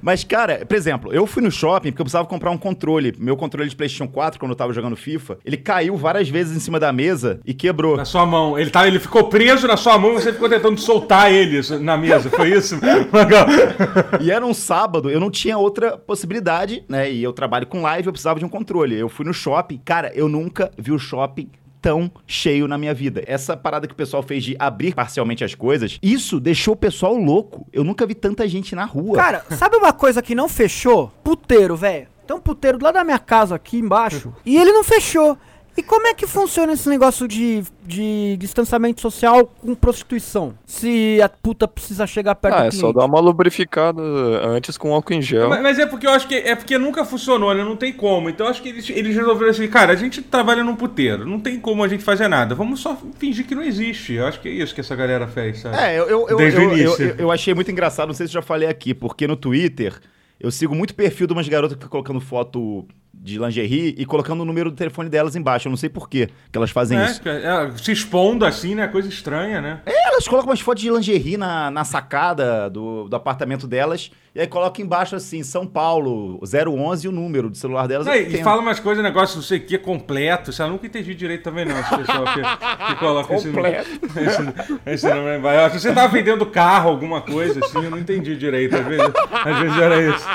Mas, 0.00 0.24
cara, 0.24 0.64
por 0.66 0.74
exemplo, 0.74 1.12
eu 1.12 1.26
fui 1.26 1.42
no 1.42 1.50
shopping 1.50 1.90
porque 1.90 2.00
eu 2.00 2.04
precisava 2.04 2.26
comprar 2.26 2.50
um 2.50 2.58
controle. 2.58 3.14
Meu 3.18 3.36
controle 3.36 3.68
de 3.68 3.76
PlayStation 3.76 4.10
4, 4.10 4.40
quando 4.40 4.50
eu 4.50 4.56
tava 4.56 4.72
jogando 4.72 4.96
FIFA, 4.96 5.38
ele 5.44 5.56
caiu 5.56 5.96
várias 5.96 6.28
vezes 6.28 6.56
em 6.56 6.60
cima 6.60 6.80
da 6.80 6.92
mesa 6.92 7.38
e 7.44 7.54
quebrou. 7.54 7.96
Na 7.96 8.04
sua 8.04 8.26
mão. 8.26 8.58
Ele, 8.58 8.70
tá, 8.70 8.84
ele 8.88 8.98
ficou 8.98 9.28
preso 9.28 9.68
na 9.68 9.76
sua 9.76 9.96
mão 9.98 10.12
e 10.12 10.14
você 10.14 10.32
ficou 10.32 10.48
tentando 10.48 10.80
soltar 10.80 11.30
ele 11.30 11.60
na 11.78 11.96
mesa. 11.96 12.28
Foi 12.30 12.50
isso? 12.50 12.80
E 14.20 14.30
era 14.30 14.44
um 14.44 14.54
sábado, 14.54 15.10
eu 15.10 15.20
não 15.20 15.30
tinha 15.30 15.58
outra 15.58 15.96
possibilidade, 15.96 16.84
né? 16.88 17.10
E 17.10 17.22
eu 17.22 17.32
trabalho 17.32 17.66
com 17.66 17.82
live, 17.82 18.06
eu 18.06 18.12
precisava 18.12 18.38
de 18.38 18.44
um 18.44 18.48
controle. 18.48 18.98
Eu 18.98 19.08
fui 19.08 19.24
no 19.24 19.34
shopping. 19.34 19.80
Cara, 19.84 20.10
eu 20.14 20.28
nunca 20.28 20.70
vi 20.78 20.90
o 20.90 20.98
shopping 20.98 21.50
tão 21.82 22.10
cheio 22.26 22.68
na 22.68 22.78
minha 22.78 22.94
vida. 22.94 23.24
Essa 23.26 23.56
parada 23.56 23.88
que 23.88 23.92
o 23.92 23.96
pessoal 23.96 24.22
fez 24.22 24.44
de 24.44 24.56
abrir 24.58 24.94
parcialmente 24.94 25.42
as 25.42 25.54
coisas, 25.54 25.98
isso 26.00 26.38
deixou 26.38 26.74
o 26.74 26.76
pessoal 26.76 27.16
louco. 27.16 27.66
Eu 27.72 27.82
nunca 27.82 28.06
vi 28.06 28.14
tanta 28.14 28.46
gente 28.48 28.74
na 28.76 28.84
rua. 28.84 29.16
Cara, 29.16 29.44
sabe 29.50 29.76
uma 29.76 29.92
coisa 29.92 30.22
que 30.22 30.34
não 30.34 30.48
fechou? 30.48 31.12
Puteiro, 31.24 31.76
velho. 31.76 32.06
Tem 32.24 32.36
um 32.36 32.40
puteiro 32.40 32.78
lá 32.80 32.92
da 32.92 33.02
minha 33.02 33.18
casa 33.18 33.56
aqui 33.56 33.78
embaixo 33.78 34.32
e 34.46 34.56
ele 34.56 34.70
não 34.70 34.84
fechou. 34.84 35.36
E 35.74 35.82
como 35.82 36.06
é 36.06 36.12
que 36.12 36.26
funciona 36.26 36.74
esse 36.74 36.86
negócio 36.86 37.26
de, 37.26 37.62
de 37.86 38.36
distanciamento 38.38 39.00
social 39.00 39.46
com 39.46 39.74
prostituição? 39.74 40.52
Se 40.66 41.18
a 41.22 41.30
puta 41.30 41.66
precisa 41.66 42.06
chegar 42.06 42.34
perto 42.34 42.54
Ah, 42.54 42.60
do 42.60 42.66
é 42.66 42.68
cliente. 42.68 42.80
só 42.86 42.92
dar 42.92 43.06
uma 43.06 43.18
lubrificada 43.20 44.02
antes 44.44 44.76
com 44.76 44.92
álcool 44.92 45.14
em 45.14 45.22
gel. 45.22 45.48
Mas, 45.48 45.62
mas 45.62 45.78
é 45.78 45.86
porque 45.86 46.06
eu 46.06 46.10
acho 46.10 46.28
que 46.28 46.34
é 46.34 46.54
porque 46.54 46.76
nunca 46.76 47.06
funcionou, 47.06 47.54
né? 47.54 47.64
Não 47.64 47.74
tem 47.74 47.90
como. 47.92 48.28
Então 48.28 48.44
eu 48.46 48.50
acho 48.50 48.60
que 48.62 48.68
eles, 48.68 48.88
eles 48.90 49.16
resolveram 49.16 49.50
assim, 49.50 49.66
cara, 49.66 49.92
a 49.94 49.96
gente 49.96 50.20
trabalha 50.20 50.62
num 50.62 50.76
puteiro, 50.76 51.24
não 51.26 51.40
tem 51.40 51.58
como 51.58 51.82
a 51.82 51.88
gente 51.88 52.04
fazer 52.04 52.28
nada. 52.28 52.54
Vamos 52.54 52.80
só 52.80 52.94
fingir 53.18 53.46
que 53.46 53.54
não 53.54 53.62
existe. 53.62 54.12
Eu 54.12 54.26
acho 54.26 54.40
que 54.40 54.48
é 54.48 54.52
isso 54.52 54.74
que 54.74 54.80
essa 54.82 54.94
galera 54.94 55.26
fez, 55.26 55.60
sabe? 55.60 55.76
É, 55.78 55.98
eu, 55.98 56.04
eu, 56.06 56.28
eu, 56.28 56.36
Desde 56.36 56.60
eu, 56.62 56.70
início. 56.76 57.02
eu- 57.06 57.14
eu 57.16 57.30
achei 57.32 57.54
muito 57.54 57.70
engraçado, 57.70 58.08
não 58.08 58.14
sei 58.14 58.26
se 58.26 58.30
eu 58.36 58.42
já 58.42 58.46
falei 58.46 58.68
aqui, 58.68 58.92
porque 58.92 59.26
no 59.26 59.36
Twitter 59.36 59.98
eu 60.38 60.50
sigo 60.50 60.74
muito 60.74 60.94
perfil 60.94 61.26
de 61.26 61.32
umas 61.32 61.48
garotas 61.48 61.76
que 61.78 61.82
ficam 61.84 61.90
colocando 62.02 62.20
foto 62.20 62.86
de 63.22 63.38
lingerie 63.38 63.94
e 63.96 64.04
colocando 64.04 64.40
o 64.40 64.44
número 64.44 64.68
do 64.68 64.76
telefone 64.76 65.08
delas 65.08 65.36
embaixo. 65.36 65.68
Eu 65.68 65.70
não 65.70 65.76
sei 65.76 65.88
por 65.88 66.08
quê 66.08 66.28
que 66.50 66.58
elas 66.58 66.70
fazem 66.70 66.98
É, 66.98 67.04
isso. 67.04 67.20
é, 67.28 67.70
se 67.80 67.92
expondo 67.92 68.44
assim, 68.44 68.74
né? 68.74 68.88
Coisa 68.88 69.08
estranha, 69.08 69.60
né? 69.60 69.80
Elas 69.86 70.26
colocam 70.26 70.50
umas 70.50 70.60
fotos 70.60 70.82
de 70.82 70.90
lingerie 70.90 71.36
na, 71.36 71.70
na 71.70 71.84
sacada 71.84 72.68
do, 72.68 73.08
do 73.08 73.14
apartamento 73.14 73.68
delas 73.68 74.10
e 74.34 74.40
aí 74.40 74.46
colocam 74.46 74.84
embaixo 74.84 75.14
assim, 75.14 75.42
São 75.42 75.66
Paulo, 75.66 76.40
011 76.42 77.06
e 77.06 77.08
o 77.08 77.12
número 77.12 77.48
do 77.48 77.56
celular 77.56 77.86
delas. 77.86 78.06
Não, 78.06 78.14
e 78.14 78.42
fala 78.42 78.60
umas 78.60 78.80
coisas, 78.80 79.04
negócio, 79.04 79.36
não 79.36 79.42
sei 79.42 79.58
o 79.58 79.66
que, 79.66 79.78
completo. 79.78 80.50
Isso 80.50 80.60
eu 80.62 80.68
nunca 80.70 80.86
entendi 80.86 81.14
direito 81.14 81.44
também, 81.44 81.64
não. 81.64 81.78
Esse 81.78 81.96
pessoal 81.96 82.24
que, 82.24 82.86
que 82.86 82.94
coloca 82.98 83.34
esse, 83.34 83.46
Completo. 83.52 83.88
esse, 84.18 84.80
esse 84.86 85.08
nome 85.08 85.20
lá 85.28 85.36
embaixo. 85.36 85.78
Se 85.78 85.82
você 85.88 85.94
tava 85.94 86.08
vendendo 86.08 86.44
carro, 86.46 86.90
alguma 86.90 87.20
coisa 87.20 87.60
assim, 87.64 87.84
eu 87.84 87.90
não 87.90 87.98
entendi 87.98 88.34
direito. 88.36 88.74
Às 88.74 88.86
vezes, 88.86 89.12
às 89.30 89.58
vezes 89.60 89.78
era 89.78 90.02
isso. 90.02 90.28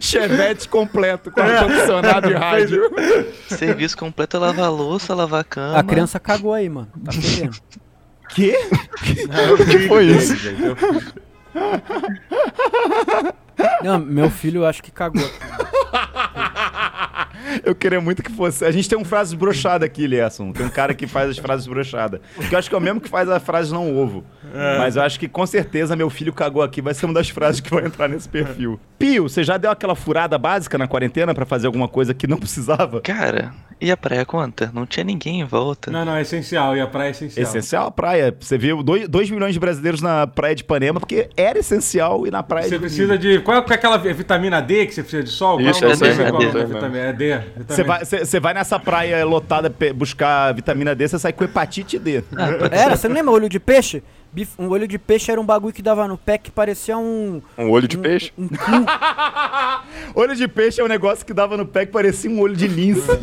Chevette 0.00 0.68
completo 0.68 1.30
com 1.30 1.40
ar-condicionado 1.40 2.30
e 2.30 2.34
rádio. 2.34 2.90
Serviço 3.48 3.96
completo 3.96 4.36
é 4.36 4.40
lavar 4.40 4.72
louça, 4.72 5.14
lavar 5.14 5.44
cama. 5.44 5.78
A 5.78 5.82
criança 5.82 6.18
cagou 6.18 6.52
aí, 6.52 6.68
mano. 6.68 6.88
Tá 7.04 7.12
fedendo. 7.12 7.56
Quê? 8.30 8.54
Não, 9.28 9.56
vi, 9.56 9.88
foi 9.88 10.04
isso? 10.06 10.34
Não, 13.82 13.98
meu 13.98 14.30
filho 14.30 14.62
eu 14.62 14.66
acho 14.66 14.82
que 14.82 14.90
cagou. 14.90 15.28
Eu 17.64 17.74
queria 17.74 18.00
muito 18.00 18.22
que 18.22 18.30
fosse. 18.30 18.64
A 18.64 18.70
gente 18.70 18.88
tem 18.88 18.98
um 18.98 19.04
frase 19.04 19.34
brochada 19.34 19.86
aqui, 19.86 20.06
Lierson. 20.06 20.52
Tem 20.52 20.66
um 20.66 20.70
cara 20.70 20.94
que 20.94 21.06
faz 21.06 21.30
as 21.30 21.38
frases 21.38 21.66
brochadas. 21.66 22.20
Que 22.48 22.54
eu 22.54 22.58
acho 22.58 22.68
que 22.68 22.74
é 22.74 22.78
o 22.78 22.80
mesmo 22.80 23.00
que 23.00 23.08
faz 23.08 23.28
a 23.30 23.40
frase 23.40 23.72
não 23.72 23.96
ovo. 23.96 24.24
Mas 24.78 24.96
eu 24.96 25.02
acho 25.02 25.18
que 25.20 25.28
com 25.28 25.46
certeza 25.46 25.94
meu 25.96 26.08
filho 26.10 26.32
cagou 26.32 26.62
aqui 26.62 26.80
vai 26.80 26.94
ser 26.94 27.06
uma 27.06 27.14
das 27.14 27.28
frases 27.28 27.60
que 27.60 27.70
vai 27.72 27.84
entrar 27.84 28.08
nesse 28.08 28.28
perfil. 28.28 28.78
Pio, 28.98 29.28
você 29.28 29.44
já 29.44 29.56
deu 29.56 29.70
aquela 29.70 29.94
furada 29.94 30.36
básica 30.38 30.76
na 30.76 30.88
quarentena 30.88 31.32
pra 31.34 31.46
fazer 31.46 31.66
alguma 31.66 31.86
coisa 31.88 32.12
que 32.12 32.26
não 32.26 32.36
precisava? 32.36 33.00
Cara, 33.00 33.52
e 33.80 33.92
a 33.92 33.96
praia 33.96 34.24
conta? 34.24 34.70
Não 34.74 34.84
tinha 34.84 35.04
ninguém 35.04 35.40
em 35.40 35.44
volta. 35.44 35.88
Não, 35.90 36.04
não, 36.04 36.16
é 36.16 36.22
essencial. 36.22 36.76
E 36.76 36.80
a 36.80 36.86
praia 36.86 37.08
é 37.08 37.10
essencial. 37.12 37.42
Essencial 37.46 37.86
a 37.86 37.90
praia. 37.92 38.36
Você 38.40 38.58
viu 38.58 38.82
2 38.82 39.30
milhões 39.30 39.54
de 39.54 39.60
brasileiros 39.60 40.02
na 40.02 40.26
praia 40.26 40.54
de 40.54 40.62
Ipanema 40.62 40.98
porque 40.98 41.28
era 41.36 41.60
essencial 41.60 42.26
ir 42.26 42.32
na 42.32 42.42
praia 42.42 42.64
Você 42.68 42.74
de 42.74 42.80
precisa 42.80 43.16
de. 43.16 43.38
Qual 43.40 43.56
é 43.56 43.60
aquela 43.60 43.96
vitamina 43.98 44.60
D 44.60 44.86
que 44.86 44.94
você 44.94 45.02
precisa 45.02 45.22
de 45.22 45.30
sol? 45.30 45.60
Isso, 45.60 45.78
Qual 45.80 45.90
é 45.92 45.94
é 45.94 46.30
Qual 46.30 46.42
é 46.42 46.46
D. 46.52 46.64
vitamina? 46.64 46.98
É 46.98 47.12
D. 47.12 47.40
Você 47.68 47.84
vai, 47.84 48.04
você- 48.04 48.24
você 48.24 48.40
vai 48.40 48.54
nessa 48.54 48.80
praia 48.80 49.24
lotada 49.24 49.72
buscar 49.94 50.52
vitamina 50.54 50.92
D, 50.94 51.06
você 51.06 51.18
sai 51.18 51.32
com 51.32 51.44
hepatite 51.44 51.98
D. 52.00 52.24
Era, 52.72 52.96
você 52.96 53.06
não 53.08 53.14
lembra 53.14 53.30
olho 53.32 53.48
de 53.48 53.60
peixe? 53.60 54.02
Um 54.58 54.68
olho 54.68 54.86
de 54.86 54.98
peixe 54.98 55.30
era 55.32 55.40
um 55.40 55.44
bagulho 55.44 55.72
que 55.72 55.82
dava 55.82 56.06
no 56.06 56.16
pé 56.18 56.38
que 56.38 56.50
parecia 56.50 56.96
um. 56.96 57.40
Um 57.56 57.70
olho 57.70 57.88
de 57.88 57.96
peixe? 57.98 58.32
Um 58.38 58.46
cu. 58.48 58.54
Olho 60.14 60.34
de 60.34 60.46
peixe 60.48 60.80
é 60.80 60.84
um 60.84 60.88
negócio 60.88 61.24
que 61.24 61.32
dava 61.32 61.56
no 61.56 61.66
pé 61.66 61.86
que 61.86 61.92
parecia 61.92 62.30
um 62.30 62.40
olho 62.40 62.54
de 62.56 62.66
lince. 62.66 63.08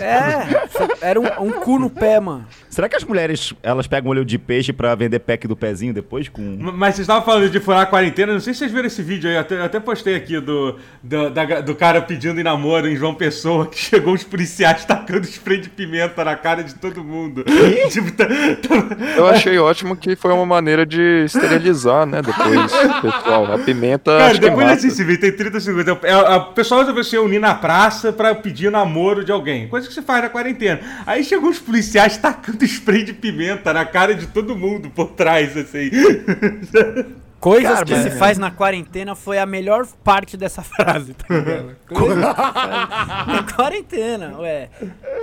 É, 0.00 0.66
era 1.08 1.20
um, 1.20 1.24
um 1.40 1.52
cu 1.52 1.78
no 1.78 1.88
pé, 1.88 2.18
mano. 2.18 2.44
Será 2.68 2.88
que 2.88 2.96
as 2.96 3.04
mulheres 3.04 3.52
elas 3.62 3.86
pegam 3.86 4.10
olho 4.10 4.24
de 4.24 4.38
peixe 4.38 4.72
pra 4.72 4.94
vender 4.94 5.20
pack 5.20 5.46
do 5.46 5.54
pezinho 5.56 5.92
depois 5.94 6.28
com 6.28 6.42
Mas 6.58 6.96
vocês 6.96 7.00
estavam 7.04 7.22
falando 7.24 7.48
de 7.50 7.60
furar 7.60 7.82
a 7.82 7.86
quarentena, 7.86 8.32
não 8.32 8.40
sei 8.40 8.52
se 8.52 8.60
vocês 8.60 8.72
viram 8.72 8.86
esse 8.86 9.02
vídeo 9.02 9.28
aí, 9.28 9.36
eu 9.36 9.40
até, 9.40 9.54
eu 9.56 9.64
até 9.64 9.78
postei 9.80 10.16
aqui 10.16 10.40
do, 10.40 10.76
do, 11.02 11.30
da- 11.30 11.60
do 11.60 11.74
cara 11.74 12.00
pedindo 12.02 12.40
em 12.40 12.42
namoro 12.42 12.88
em 12.88 12.96
João 12.96 13.14
Pessoa, 13.14 13.66
que 13.66 13.78
chegou 13.78 14.14
os 14.14 14.24
policiais 14.24 14.84
tacando 14.84 15.24
spray 15.26 15.60
de 15.60 15.68
pimenta 15.68 16.24
na 16.24 16.34
cara 16.36 16.62
de 16.64 16.74
todo 16.74 17.04
mundo. 17.04 17.44
tipo, 17.90 18.10
tá- 18.12 18.26
tá- 18.26 18.96
Eu 19.16 19.26
achei 19.26 19.58
ótimo 19.58 19.96
que 19.96 20.16
foi 20.16 20.32
uma 20.32 20.41
maneira 20.46 20.84
de 20.84 21.24
esterilizar, 21.24 22.06
né? 22.06 22.20
Depois, 22.22 22.72
pessoal. 23.00 23.52
A 23.52 23.58
pimenta. 23.58 24.12
Cara, 24.12 24.26
acho 24.26 24.34
que 24.34 24.40
depois 24.40 24.66
mata. 24.66 24.74
desse 24.76 24.88
esse 24.88 25.04
vídeo, 25.04 25.20
tem 25.20 25.32
30 25.32 25.60
segundos. 25.60 25.88
É, 26.02 26.10
é, 26.10 26.16
O 26.36 26.52
pessoal 26.52 26.80
resolveu 26.80 27.04
se 27.04 27.16
unir 27.18 27.40
na 27.40 27.54
praça 27.54 28.12
pra 28.12 28.34
pedir 28.34 28.70
namoro 28.70 29.24
de 29.24 29.32
alguém. 29.32 29.68
Coisa 29.68 29.86
que 29.88 29.94
se 29.94 30.02
faz 30.02 30.22
na 30.22 30.28
quarentena. 30.28 30.80
Aí 31.06 31.24
chegou 31.24 31.50
os 31.50 31.58
policiais 31.58 32.16
tacando 32.16 32.64
spray 32.64 33.04
de 33.04 33.12
pimenta 33.12 33.72
na 33.72 33.84
cara 33.84 34.14
de 34.14 34.26
todo 34.26 34.56
mundo 34.56 34.90
por 34.90 35.12
trás, 35.12 35.56
assim. 35.56 35.90
Coisas 37.42 37.72
Cara, 37.72 37.84
que 37.84 37.90
mas- 37.92 38.02
se 38.04 38.10
faz 38.12 38.38
na 38.38 38.52
quarentena 38.52 39.16
foi 39.16 39.36
a 39.36 39.44
melhor 39.44 39.84
parte 40.04 40.36
dessa 40.36 40.62
frase, 40.64 41.12
tá 41.12 41.24
ligado? 41.34 41.76
Coisas 41.92 42.24
que 42.24 42.30
se 42.30 42.34
faz 42.54 43.26
na 43.26 43.42
quarentena, 43.52 44.38
ué. 44.38 44.68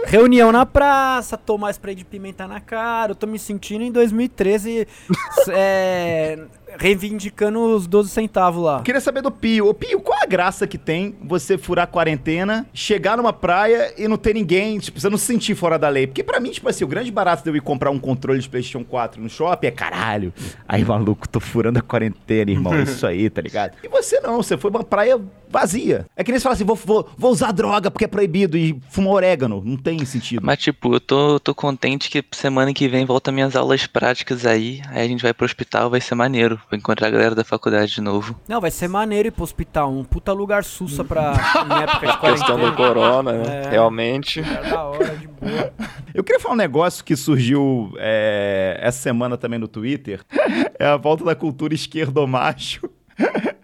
Reunião 0.05 0.51
na 0.51 0.65
praça, 0.65 1.37
tomar 1.37 1.71
spray 1.71 1.95
de 1.95 2.03
pimenta 2.03 2.45
na 2.45 2.59
cara. 2.59 3.13
Eu 3.13 3.15
tô 3.15 3.25
me 3.25 3.39
sentindo 3.39 3.85
em 3.85 3.91
2013 3.91 4.85
é, 5.49 6.39
reivindicando 6.77 7.59
os 7.75 7.87
12 7.87 8.09
centavos 8.09 8.63
lá. 8.63 8.81
Queria 8.81 9.01
saber 9.01 9.21
do 9.21 9.31
Pio. 9.31 9.67
Ô, 9.67 9.73
Pio, 9.73 9.99
qual 10.01 10.19
a 10.21 10.25
graça 10.25 10.67
que 10.67 10.77
tem 10.77 11.15
você 11.21 11.57
furar 11.57 11.83
a 11.83 11.87
quarentena, 11.87 12.65
chegar 12.73 13.17
numa 13.17 13.33
praia 13.33 13.93
e 13.97 14.07
não 14.07 14.17
ter 14.17 14.33
ninguém, 14.33 14.79
tipo, 14.79 14.99
você 14.99 15.09
não 15.09 15.17
se 15.17 15.25
sentir 15.25 15.55
fora 15.55 15.77
da 15.77 15.89
lei? 15.89 16.07
Porque 16.07 16.23
pra 16.23 16.39
mim, 16.39 16.51
tipo 16.51 16.67
assim, 16.69 16.83
o 16.83 16.87
grande 16.87 17.11
barato 17.11 17.43
de 17.43 17.49
eu 17.49 17.55
ir 17.55 17.61
comprar 17.61 17.89
um 17.89 17.99
controle 17.99 18.39
de 18.39 18.49
PlayStation 18.49 18.83
4 18.83 19.21
no 19.21 19.29
shopping 19.29 19.67
é 19.67 19.71
caralho. 19.71 20.33
Aí, 20.67 20.83
maluco, 20.83 21.27
tô 21.27 21.39
furando 21.39 21.79
a 21.79 21.81
quarentena, 21.81 22.51
irmão. 22.51 22.79
Isso 22.81 23.05
aí, 23.05 23.29
tá 23.29 23.41
ligado? 23.41 23.77
E 23.83 23.87
você 23.87 24.19
não, 24.19 24.37
você 24.37 24.57
foi 24.57 24.71
pra 24.71 24.79
uma 24.79 24.85
praia 24.85 25.19
vazia. 25.49 26.05
É 26.15 26.23
que 26.23 26.31
nem 26.31 26.39
você 26.39 26.43
fala 26.43 26.53
assim, 26.53 26.63
vou, 26.63 26.75
vou, 26.75 27.09
vou 27.17 27.31
usar 27.31 27.51
droga 27.51 27.89
porque 27.89 28.05
é 28.05 28.07
proibido 28.07 28.57
e 28.57 28.79
fumar 28.89 29.13
orégano. 29.13 29.61
Não 29.65 29.77
tem 29.77 30.03
sentido. 30.05 30.41
Mas, 30.45 30.59
tipo, 30.59 30.93
eu 30.93 30.99
tô, 30.99 31.39
tô 31.39 31.55
contente 31.55 32.09
que 32.09 32.23
semana 32.31 32.73
que 32.73 32.87
vem 32.87 33.05
volta 33.05 33.31
minhas 33.31 33.55
aulas 33.55 33.87
práticas 33.87 34.45
aí. 34.45 34.81
Aí 34.89 35.05
a 35.05 35.07
gente 35.07 35.23
vai 35.23 35.33
pro 35.33 35.45
hospital, 35.45 35.89
vai 35.89 36.01
ser 36.01 36.15
maneiro. 36.15 36.58
Vou 36.69 36.77
encontrar 36.77 37.07
a 37.07 37.11
galera 37.11 37.35
da 37.35 37.43
faculdade 37.43 37.93
de 37.93 38.01
novo. 38.01 38.39
Não, 38.47 38.59
vai 38.59 38.71
ser 38.71 38.87
maneiro 38.87 39.27
ir 39.27 39.31
pro 39.31 39.43
hospital. 39.43 39.91
Um 39.91 40.03
puta 40.03 40.31
lugar 40.33 40.63
sussa 40.63 41.03
pra 41.03 41.33
em 41.33 41.83
época 41.83 42.07
de 42.07 42.17
Questão 42.39 42.59
do 42.59 42.73
corona, 42.75 43.33
né? 43.33 43.63
É. 43.65 43.69
Realmente. 43.69 44.39
É 44.39 44.69
da 44.69 44.83
hora, 44.83 45.15
de 45.15 45.27
boa. 45.27 45.73
Eu 46.13 46.23
queria 46.23 46.39
falar 46.39 46.55
um 46.55 46.57
negócio 46.57 47.03
que 47.03 47.15
surgiu 47.15 47.93
é, 47.97 48.77
essa 48.81 48.99
semana 48.99 49.37
também 49.37 49.59
no 49.59 49.67
Twitter. 49.67 50.21
É 50.81 50.85
a 50.85 50.95
volta 50.95 51.25
da 51.25 51.35
cultura 51.35 51.73
esquerdomacho. 51.73 52.89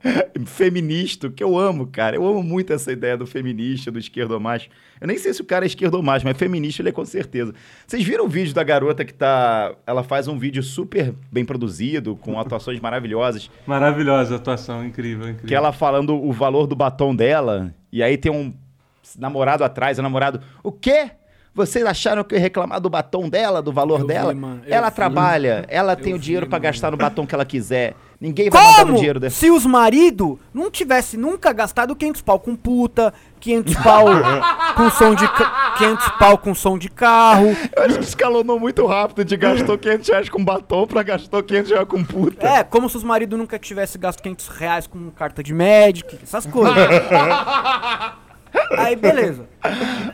Feminista, 0.46 1.30
que 1.30 1.44
eu 1.44 1.58
amo, 1.58 1.88
cara. 1.88 2.16
Eu 2.16 2.28
amo 2.28 2.44
muito 2.44 2.72
essa 2.72 2.92
ideia 2.92 3.18
do 3.18 3.26
feminista, 3.26 3.92
do 3.92 4.00
esquerdomacho. 4.00 4.70
Eu 5.02 5.08
nem 5.08 5.18
sei 5.18 5.34
se 5.34 5.42
o 5.42 5.46
cara 5.46 5.66
é 5.66 5.68
esquerdomacho, 5.68 6.26
mas 6.26 6.38
feminista 6.38 6.82
ele 6.82 6.90
é 6.90 6.92
com 6.92 7.04
certeza. 7.06 7.54
Vocês 7.86 8.04
viram 8.04 8.26
o 8.26 8.28
vídeo 8.30 8.54
da 8.54 8.64
garota 8.64 9.04
que 9.04 9.14
tá. 9.14 9.74
Ela 9.86 10.04
faz 10.04 10.28
um 10.28 10.38
vídeo 10.38 10.62
super 10.64 11.14
bem 11.32 11.44
produzido, 11.46 12.16
com 12.16 12.38
atuações 12.40 12.80
maravilhosas. 12.80 13.50
Maravilhosa 13.66 14.36
a 14.36 14.38
atuação, 14.38 14.86
incrível, 14.86 15.26
incrível. 15.28 15.48
Que 15.48 15.56
ela 15.56 15.72
falando 15.72 16.16
o 16.16 16.32
valor 16.32 16.68
do 16.68 16.76
batom 16.76 17.16
dela, 17.16 17.74
e 17.92 18.04
aí 18.04 18.18
tem 18.18 18.32
um 18.32 18.54
namorado 19.18 19.64
atrás, 19.64 19.98
o 20.00 20.02
namorado, 20.02 20.42
o 20.64 20.72
quê? 20.72 21.12
Vocês 21.54 21.86
acharam 21.86 22.22
que 22.22 22.36
eu 22.36 22.38
ia 22.38 22.42
reclamar 22.42 22.82
do 22.82 22.90
batom 22.90 23.30
dela, 23.30 23.62
do 23.62 23.72
valor 23.72 24.02
Eu 24.02 24.08
vi, 24.08 24.14
dela? 24.14 24.34
eu 24.34 24.74
ela 24.74 24.90
vi. 24.90 24.96
trabalha, 24.96 25.66
ela 25.70 25.96
tem 25.96 26.14
o 26.14 26.20
dinheiro 26.20 26.46
vi, 26.46 26.50
pra 26.50 26.58
mano. 26.58 26.64
gastar 26.64 26.92
no 26.92 26.98
batom 26.98 27.26
que 27.26 27.34
ela 27.34 27.46
quiser. 27.46 27.96
Ninguém 28.25 28.50
vai 28.50 28.63
mandar 28.63 28.82
o 28.82 28.86
Como? 28.86 28.96
dinheiro 28.98 29.20
dela. 29.20 29.29
Se 29.29 29.51
os 29.51 29.65
maridos 29.67 30.38
não 30.51 30.72
tivesse 30.72 31.15
nunca 31.15 31.53
gastado 31.53 31.96
500 31.96 32.22
pau 32.22 32.39
com 32.39 32.55
puta, 32.55 33.13
500 33.39 33.75
pau 33.75 34.05
com 34.75 34.89
som 34.89 35.13
de 35.13 35.27
ca- 35.27 35.75
500 35.77 36.10
pau 36.17 36.38
com 36.38 36.55
som 36.55 36.75
de 36.77 36.89
carro. 36.89 37.55
Eu 37.75 37.84
acho 37.84 38.00
que 38.00 38.03
escalonou 38.05 38.60
muito 38.60 38.84
rápido 38.88 39.24
de 39.24 39.38
gastou 39.38 39.77
500 39.77 40.10
reais 40.10 40.29
com 40.29 40.44
batom 40.44 40.88
pra 40.88 41.03
gastou 41.03 41.44
500 41.44 41.72
reais 41.72 41.88
com 41.88 42.03
puta. 42.03 42.48
É, 42.48 42.63
como 42.63 42.89
se 42.89 42.98
os 42.98 43.03
maridos 43.03 43.38
nunca 43.38 43.60
tivessem 43.60 44.01
gasto 44.01 44.24
500 44.24 44.48
reais 44.48 44.88
com 44.88 45.12
carta 45.12 45.44
de 45.44 45.53
médico, 45.53 46.15
essas 46.24 46.48
coisas. 46.48 46.74
Aí, 48.77 48.96
beleza. 48.96 49.48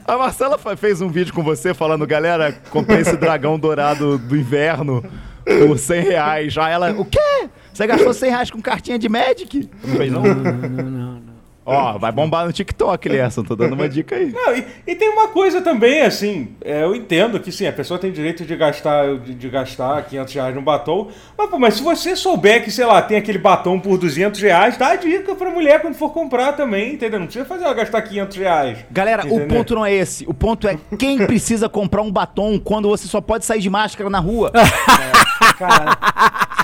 A 0.06 0.18
Marcela 0.18 0.58
fa- 0.58 0.76
fez 0.76 1.00
um 1.00 1.08
vídeo 1.10 1.34
com 1.34 1.44
você 1.44 1.74
falando, 1.74 2.06
galera, 2.08 2.52
comprei 2.72 3.00
esse 3.02 3.16
dragão 3.16 3.58
dourado 3.58 4.18
do 4.18 4.36
inverno 4.36 5.04
por 5.46 5.78
100 5.78 6.02
reais. 6.04 6.52
Já 6.54 6.68
ela, 6.70 6.92
o 6.92 7.06
quê? 7.06 7.50
Você 7.74 7.88
gastou 7.88 8.14
100 8.14 8.30
reais 8.30 8.52
com 8.52 8.62
cartinha 8.62 9.00
de 9.00 9.08
Magic? 9.10 9.70
Não 9.84 9.96
fez 9.96 10.12
não? 10.12 10.22
Não, 10.24 10.34
não, 10.44 10.92
não. 10.92 11.32
Ó, 11.64 11.98
vai 12.00 12.12
bombar 12.12 12.46
no 12.46 12.52
TikTok, 12.52 13.08
Lerson. 13.08 13.44
Tô 13.44 13.56
dando 13.56 13.74
uma 13.74 13.88
dica 13.88 14.16
aí. 14.16 14.32
Não, 14.32 14.56
e, 14.56 14.66
e 14.88 14.96
tem 14.96 15.10
uma 15.10 15.28
coisa 15.28 15.62
também, 15.62 16.02
assim, 16.02 16.56
é, 16.60 16.84
eu 16.84 16.96
entendo 16.96 17.40
que 17.40 17.52
sim, 17.52 17.68
a 17.68 17.72
pessoa 17.72 18.00
tem 18.00 18.12
direito 18.12 18.44
de 18.44 18.56
gastar, 18.56 19.18
de, 19.20 19.36
de 19.36 19.48
gastar 19.48 20.04
500 20.04 20.34
reais 20.34 20.56
num 20.56 20.64
batom, 20.64 21.10
mas, 21.38 21.50
pô, 21.50 21.60
mas 21.60 21.76
se 21.76 21.84
você 21.84 22.16
souber 22.16 22.64
que, 22.64 22.72
sei 22.72 22.86
lá, 22.86 23.00
tem 23.00 23.16
aquele 23.16 23.38
batom 23.38 23.80
por 23.80 24.00
200 24.00 24.42
reais, 24.42 24.76
dá 24.76 24.90
a 24.90 24.96
dica 24.96 25.36
pra 25.36 25.52
mulher 25.52 25.82
quando 25.82 25.94
for 25.94 26.10
comprar 26.10 26.54
também, 26.54 26.96
entendeu? 26.96 27.20
Não 27.20 27.28
precisa 27.28 27.46
fazer 27.46 27.64
ela 27.64 27.74
gastar 27.76 28.02
500 28.02 28.38
reais. 28.38 28.80
Galera, 28.90 29.24
o 29.24 29.28
Entendeu? 29.28 29.48
ponto 29.48 29.76
não 29.76 29.86
é 29.86 29.94
esse. 29.94 30.26
O 30.28 30.34
ponto 30.34 30.68
é 30.68 30.78
quem 30.98 31.20
precisa 31.28 31.70
comprar 31.70 32.02
um 32.02 32.12
batom 32.12 32.58
quando 32.60 32.90
você 32.90 33.08
só 33.08 33.22
pode 33.22 33.46
sair 33.46 33.60
de 33.60 33.70
máscara 33.70 34.10
na 34.10 34.20
rua. 34.20 34.52
Cara, 35.60 35.96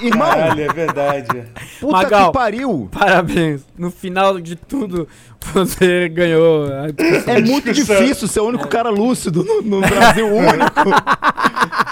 Irmão, 0.02 0.28
caralho, 0.28 0.64
é 0.64 0.74
verdade. 0.74 1.44
puta 1.80 1.92
Magal. 1.94 2.28
que 2.28 2.34
pariu. 2.38 2.90
Parabéns. 2.92 3.62
No 3.78 3.92
final 3.92 4.40
de 4.40 4.56
tudo, 4.56 5.08
você 5.54 6.10
ganhou. 6.10 6.68
É 7.26 7.42
muito 7.42 7.72
difícil 7.74 8.28
ser 8.28 8.40
o 8.40 8.46
único 8.48 8.68
cara 8.68 8.90
lúcido 8.90 9.44
no, 9.44 9.62
no 9.62 9.82
Brasil, 9.82 10.28
único. 10.28 10.90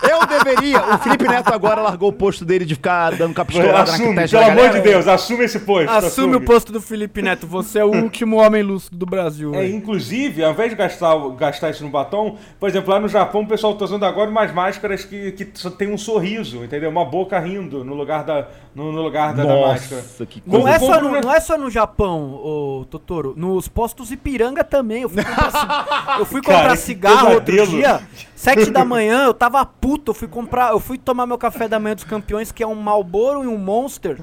Eu 0.07 0.25
deveria. 0.27 0.79
O 0.95 0.97
Felipe 0.99 1.27
Neto 1.27 1.53
agora 1.53 1.81
largou 1.81 2.09
o 2.09 2.13
posto 2.13 2.45
dele 2.45 2.65
de 2.65 2.75
ficar 2.75 3.11
dando 3.15 3.33
capistolada 3.33 3.91
na 3.91 3.95
Assume, 3.95 4.15
testa 4.15 4.39
pelo 4.39 4.51
amor 4.51 4.69
de 4.69 4.81
Deus, 4.81 5.07
assume 5.07 5.45
esse 5.45 5.59
posto. 5.59 5.89
Assume 5.89 6.35
o 6.35 6.41
posto 6.41 6.71
do 6.71 6.81
Felipe 6.81 7.21
Neto. 7.21 7.47
Você 7.47 7.79
é 7.79 7.85
o 7.85 7.91
último 7.91 8.37
homem 8.37 8.61
lúcido 8.61 8.95
do 8.97 9.05
Brasil. 9.05 9.53
É, 9.55 9.67
inclusive, 9.67 10.43
ao 10.43 10.51
invés 10.51 10.69
de 10.69 10.75
gastar, 10.75 11.15
gastar 11.37 11.71
isso 11.71 11.83
no 11.83 11.89
batom, 11.89 12.37
por 12.59 12.69
exemplo, 12.69 12.93
lá 12.93 12.99
no 12.99 13.07
Japão 13.07 13.41
o 13.41 13.47
pessoal 13.47 13.75
tá 13.75 13.85
usando 13.85 14.05
agora 14.05 14.29
umas 14.29 14.53
máscaras 14.53 15.03
que, 15.03 15.31
que 15.31 15.49
só 15.53 15.69
tem 15.69 15.91
um 15.91 15.97
sorriso, 15.97 16.63
entendeu? 16.63 16.89
Uma 16.89 17.05
boca 17.05 17.39
rindo 17.39 17.83
no 17.83 17.93
lugar 17.95 18.23
da, 18.23 18.47
no, 18.73 18.91
no 18.91 19.01
lugar 19.01 19.33
da, 19.33 19.43
da 19.43 19.55
máscara. 19.67 20.01
Nossa, 20.01 20.25
que 20.25 20.41
Não 20.45 20.61
coisa. 20.61 20.75
é, 20.75 20.79
só 20.79 20.85
compro, 20.93 21.07
no, 21.07 21.11
né? 21.13 21.21
não 21.23 21.33
é 21.33 21.39
só 21.39 21.57
no 21.57 21.69
Japão, 21.69 22.33
ô 22.35 22.85
Totoro. 22.89 23.33
Nos 23.45 23.67
postos 23.67 24.11
Ipiranga 24.11 24.63
também. 24.63 25.03
Eu 25.03 25.09
fui 25.09 25.23
comprar, 25.23 25.51
ci- 25.51 25.67
eu 26.19 26.25
fui 26.25 26.41
comprar 26.41 26.61
Cara, 26.63 26.75
cigarro 26.75 27.33
outro 27.35 27.67
dia. 27.67 28.01
sete 28.35 28.69
da 28.71 28.83
manhã, 28.83 29.25
eu 29.25 29.33
tava 29.33 29.63
puto, 29.65 30.11
eu 30.11 30.15
fui 30.15 30.27
comprar, 30.27 30.71
eu 30.71 30.79
fui 30.79 30.97
tomar 30.97 31.25
meu 31.27 31.37
café 31.37 31.67
da 31.67 31.79
manhã 31.79 31.95
dos 31.95 32.03
campeões, 32.03 32.51
que 32.51 32.61
é 32.63 32.67
um 32.67 32.75
Malboro 32.75 33.43
e 33.43 33.47
um 33.47 33.57
Monster. 33.57 34.17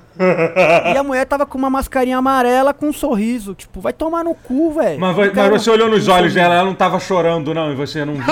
e 0.94 0.96
a 0.98 1.02
mulher 1.02 1.24
tava 1.26 1.46
com 1.46 1.56
uma 1.56 1.70
mascarinha 1.70 2.18
amarela 2.18 2.74
com 2.74 2.88
um 2.88 2.92
sorriso. 2.92 3.54
Tipo, 3.54 3.80
vai 3.80 3.92
tomar 3.92 4.24
no 4.24 4.34
cu, 4.34 4.72
velho. 4.72 5.00
Mas, 5.00 5.16
Não 5.16 5.24
mas 5.24 5.32
quero- 5.32 5.58
você 5.58 5.70
olhou 5.70 5.88
nos 5.88 6.06
não 6.06 6.14
olhos 6.14 6.34
dela, 6.34 6.54
ela 6.54 6.64
não 6.64 6.74
tava 6.74 6.98
chorando, 7.00 7.54
não, 7.54 7.72
e 7.72 7.74
você 7.74 8.04
não 8.04 8.14
viu, 8.14 8.24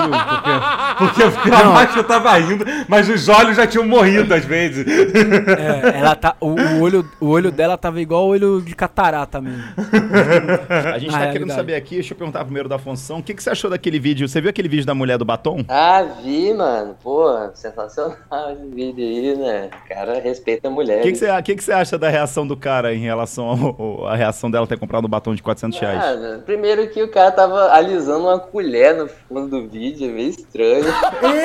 porque, 0.97 1.23
porque 1.31 1.51
a 1.55 1.65
máscara 1.65 2.03
tava 2.03 2.33
rindo, 2.37 2.65
mas 2.87 3.07
os 3.09 3.27
olhos 3.29 3.55
já 3.57 3.65
tinham 3.67 3.85
morrido 3.87 4.33
às 4.33 4.45
vezes. 4.45 4.85
É, 4.87 5.99
ela 5.99 6.15
tá, 6.15 6.35
o, 6.39 6.49
o 6.49 6.81
olho, 6.81 7.09
o 7.19 7.27
olho 7.27 7.51
dela 7.51 7.77
tava 7.77 7.99
igual 8.01 8.25
o 8.25 8.29
olho 8.29 8.61
de 8.61 8.75
catarata 8.75 9.41
mesmo. 9.41 9.63
A 10.93 10.97
gente 10.97 11.11
Na 11.11 11.19
tá 11.19 11.25
querendo 11.25 11.47
realidade. 11.47 11.53
saber 11.53 11.75
aqui, 11.75 11.95
deixa 11.95 12.13
eu 12.13 12.17
perguntar 12.17 12.43
primeiro 12.45 12.69
da 12.69 12.79
Função, 12.79 13.19
o 13.19 13.23
que, 13.23 13.33
que 13.33 13.43
você 13.43 13.49
achou 13.49 13.69
daquele 13.69 13.99
vídeo? 13.99 14.27
Você 14.27 14.39
viu 14.39 14.49
aquele 14.49 14.69
vídeo 14.69 14.85
da 14.85 14.95
mulher 14.95 15.17
do 15.17 15.25
batom? 15.25 15.63
Ah, 15.67 16.03
vi, 16.23 16.53
mano. 16.53 16.95
Pô, 17.03 17.27
sensacional 17.53 18.15
esse 18.53 18.65
vídeo 18.67 19.03
aí, 19.03 19.35
né? 19.35 19.69
O 19.85 19.89
cara 19.89 20.19
respeita 20.19 20.67
a 20.67 20.71
mulher. 20.71 20.99
O 20.99 21.03
que, 21.03 21.11
que, 21.11 21.17
você, 21.17 21.41
que, 21.43 21.55
que 21.55 21.63
você 21.63 21.73
acha 21.73 21.97
da 21.97 22.09
reação 22.09 22.47
do 22.47 22.55
cara 22.55 22.93
em 22.93 22.99
relação 22.99 24.05
à 24.07 24.15
reação 24.15 24.49
dela 24.49 24.65
ter 24.65 24.79
comprado 24.79 25.05
um 25.05 25.09
batom 25.09 25.35
de 25.35 25.43
400 25.43 25.79
reais? 25.79 25.99
Mano, 25.99 26.41
primeiro 26.43 26.87
que 26.89 27.03
o 27.03 27.09
cara 27.09 27.31
tava 27.31 27.71
alisando 27.73 28.27
uma 28.27 28.39
colher 28.39 28.95
no 28.95 29.07
fundo 29.07 29.47
do 29.47 29.67
vídeo, 29.67 30.09
é 30.09 30.11
meio 30.11 30.29
estranho. 30.29 30.85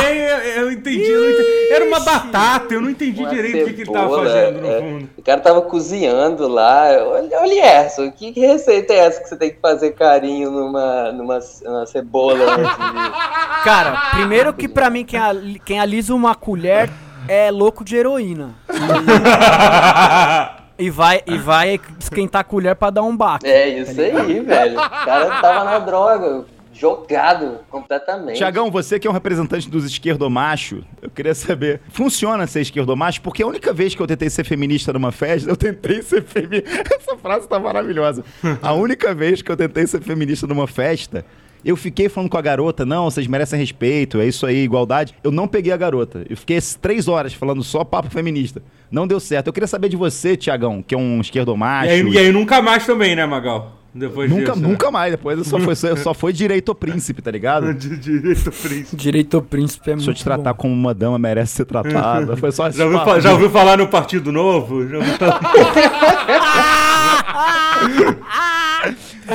É, 0.00 0.12
é, 0.12 0.62
eu 0.62 0.70
entendi, 0.70 1.10
eu 1.10 1.20
não 1.20 1.30
entendi. 1.30 1.72
Era 1.72 1.84
uma 1.84 2.00
batata, 2.00 2.74
eu 2.74 2.80
não 2.80 2.90
entendi 2.90 3.20
Uma 3.20 3.30
direito 3.30 3.62
o 3.62 3.66
que, 3.66 3.74
que 3.74 3.80
ele 3.82 3.92
tava 3.92 4.24
fazendo 4.24 4.60
no 4.60 4.70
é. 4.70 4.80
fundo. 4.80 5.10
O 5.16 5.22
cara 5.22 5.40
tava 5.40 5.62
cozinhando 5.62 6.48
lá. 6.48 6.88
Olha, 7.06 7.40
olha 7.40 7.64
essa, 7.64 8.10
que, 8.10 8.32
que 8.32 8.40
receita 8.70 8.92
é 8.92 8.98
essa 8.98 9.20
que 9.20 9.28
você 9.28 9.36
tem 9.36 9.50
que 9.50 9.60
fazer 9.60 9.92
carinho 9.92 10.50
numa, 10.50 11.12
numa, 11.12 11.38
numa 11.64 11.86
cebola 11.86 12.38
de... 12.56 12.62
Cara, 13.64 14.10
primeiro 14.12 14.52
que 14.52 14.68
pra 14.68 14.88
mim 14.88 15.04
quem, 15.04 15.18
ali- 15.18 15.58
quem 15.64 15.80
alisa 15.80 16.14
uma 16.14 16.34
colher 16.34 16.88
é 17.28 17.50
louco 17.50 17.84
de 17.84 17.96
heroína. 17.96 18.54
E 20.78 20.88
vai, 20.88 21.20
e 21.26 21.36
vai 21.36 21.78
esquentar 21.98 22.40
a 22.40 22.44
colher 22.44 22.74
pra 22.74 22.88
dar 22.90 23.02
um 23.02 23.14
baque. 23.14 23.46
É 23.46 23.68
isso 23.68 24.00
aí, 24.00 24.40
velho. 24.40 24.78
O 24.78 24.90
cara 24.90 25.40
tava 25.42 25.64
na 25.64 25.78
droga, 25.78 26.44
jogado 26.80 27.58
completamente. 27.68 28.38
Tiagão, 28.38 28.70
você 28.70 28.98
que 28.98 29.06
é 29.06 29.10
um 29.10 29.12
representante 29.12 29.68
dos 29.68 29.84
esquerdomacho, 29.84 30.82
eu 31.02 31.10
queria 31.10 31.34
saber, 31.34 31.82
funciona 31.90 32.46
ser 32.46 32.62
esquerdomacho? 32.62 33.20
Porque 33.20 33.42
a 33.42 33.46
única 33.46 33.72
vez 33.72 33.94
que 33.94 34.00
eu 34.00 34.06
tentei 34.06 34.30
ser 34.30 34.44
feminista 34.44 34.90
numa 34.90 35.12
festa, 35.12 35.50
eu 35.50 35.56
tentei 35.56 36.00
ser 36.00 36.22
feminista. 36.22 36.70
Essa 36.96 37.16
frase 37.18 37.46
tá 37.46 37.58
maravilhosa. 37.58 38.24
A 38.62 38.72
única 38.72 39.14
vez 39.14 39.42
que 39.42 39.52
eu 39.52 39.56
tentei 39.56 39.86
ser 39.86 40.00
feminista 40.00 40.46
numa 40.46 40.66
festa, 40.66 41.22
eu 41.62 41.76
fiquei 41.76 42.08
falando 42.08 42.30
com 42.30 42.38
a 42.38 42.42
garota, 42.42 42.86
não, 42.86 43.04
vocês 43.10 43.26
merecem 43.26 43.58
respeito, 43.58 44.18
é 44.18 44.26
isso 44.26 44.46
aí, 44.46 44.64
igualdade. 44.64 45.14
Eu 45.22 45.30
não 45.30 45.46
peguei 45.46 45.72
a 45.72 45.76
garota. 45.76 46.24
Eu 46.30 46.36
fiquei 46.36 46.58
três 46.80 47.08
horas 47.08 47.34
falando 47.34 47.62
só 47.62 47.84
papo 47.84 48.08
feminista. 48.08 48.62
Não 48.90 49.06
deu 49.06 49.20
certo. 49.20 49.48
Eu 49.48 49.52
queria 49.52 49.66
saber 49.66 49.90
de 49.90 49.96
você, 49.96 50.34
Tiagão, 50.34 50.82
que 50.82 50.94
é 50.94 50.98
um 50.98 51.20
esquerdomacho. 51.20 51.90
E 51.90 51.92
aí, 51.92 52.08
e 52.08 52.18
aí 52.18 52.32
nunca 52.32 52.62
mais 52.62 52.86
também, 52.86 53.14
né, 53.14 53.26
Magal? 53.26 53.79
Depois 53.92 54.30
Nunca, 54.30 54.52
disso, 54.52 54.60
né? 54.62 54.68
nunca 54.68 54.90
mais. 54.90 55.10
Depois 55.10 55.46
só 55.46 55.58
foi, 55.58 55.74
só 55.74 56.14
foi 56.14 56.32
direito 56.32 56.72
príncipe, 56.74 57.20
tá 57.20 57.30
ligado? 57.30 57.74
Direito 58.00 58.52
príncipe. 58.52 58.96
Direito 58.96 59.42
príncipe 59.42 59.90
é 59.90 59.94
Se 59.96 60.02
eu 60.02 60.06
muito 60.06 60.18
te 60.18 60.24
tratar 60.24 60.52
bom. 60.52 60.58
como 60.58 60.74
uma 60.74 60.94
dama, 60.94 61.18
merece 61.18 61.54
ser 61.56 61.64
tratada. 61.64 62.36
Foi 62.36 62.52
só 62.52 62.70
Já 62.80 62.84
ouviu, 62.84 63.00
fa- 63.00 63.20
já 63.20 63.32
ouviu 63.32 63.50
falar 63.50 63.76
no 63.78 63.88
Partido 63.88 64.30
Novo? 64.30 64.86
Já 64.88 64.98
ouviu 64.98 65.14
falar- 65.14 65.40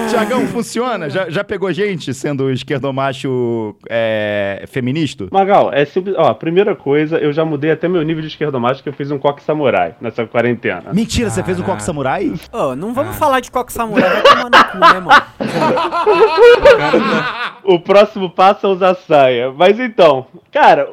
Tiagão, 0.10 0.46
funciona? 0.48 1.10
Já, 1.10 1.30
já 1.30 1.44
pegou 1.44 1.72
gente 1.72 2.14
sendo 2.14 2.52
esquerdomacho 2.52 3.76
é, 3.90 4.66
feminista? 4.68 5.28
Magal, 5.32 5.72
é 5.74 5.86
simples. 5.86 6.16
Ó, 6.18 6.34
primeira 6.34 6.76
coisa, 6.76 7.18
eu 7.18 7.32
já 7.32 7.46
mudei 7.46 7.72
até 7.72 7.88
meu 7.88 8.02
nível 8.04 8.22
de 8.22 8.28
esquerdomacho 8.28 8.84
que 8.84 8.90
eu 8.90 8.94
fiz 8.94 9.10
um 9.12 9.18
coque 9.18 9.42
samurai 9.44 9.96
nessa 10.02 10.26
quarentena. 10.28 10.94
Mentira, 10.94 11.30
você 11.30 11.44
fez 11.44 11.60
um 11.60 11.64
coque 11.64 11.84
samurai? 11.84 12.34
Ô, 12.52 12.76
não 12.76 12.94
vamos 12.94 13.16
falar 13.16 13.40
de 13.40 13.50
coque 13.50 13.72
samurai, 13.72 14.10
vai 14.10 14.22
tomar 14.24 14.50
no 14.50 14.66
cu, 14.72 14.78
né, 14.78 15.00
mano? 15.00 15.26
O 17.66 17.80
próximo 17.80 18.30
passo 18.30 18.68
é 18.68 18.70
usar 18.70 18.94
saia. 18.94 19.52
Mas 19.52 19.80
então, 19.80 20.28
cara, 20.52 20.88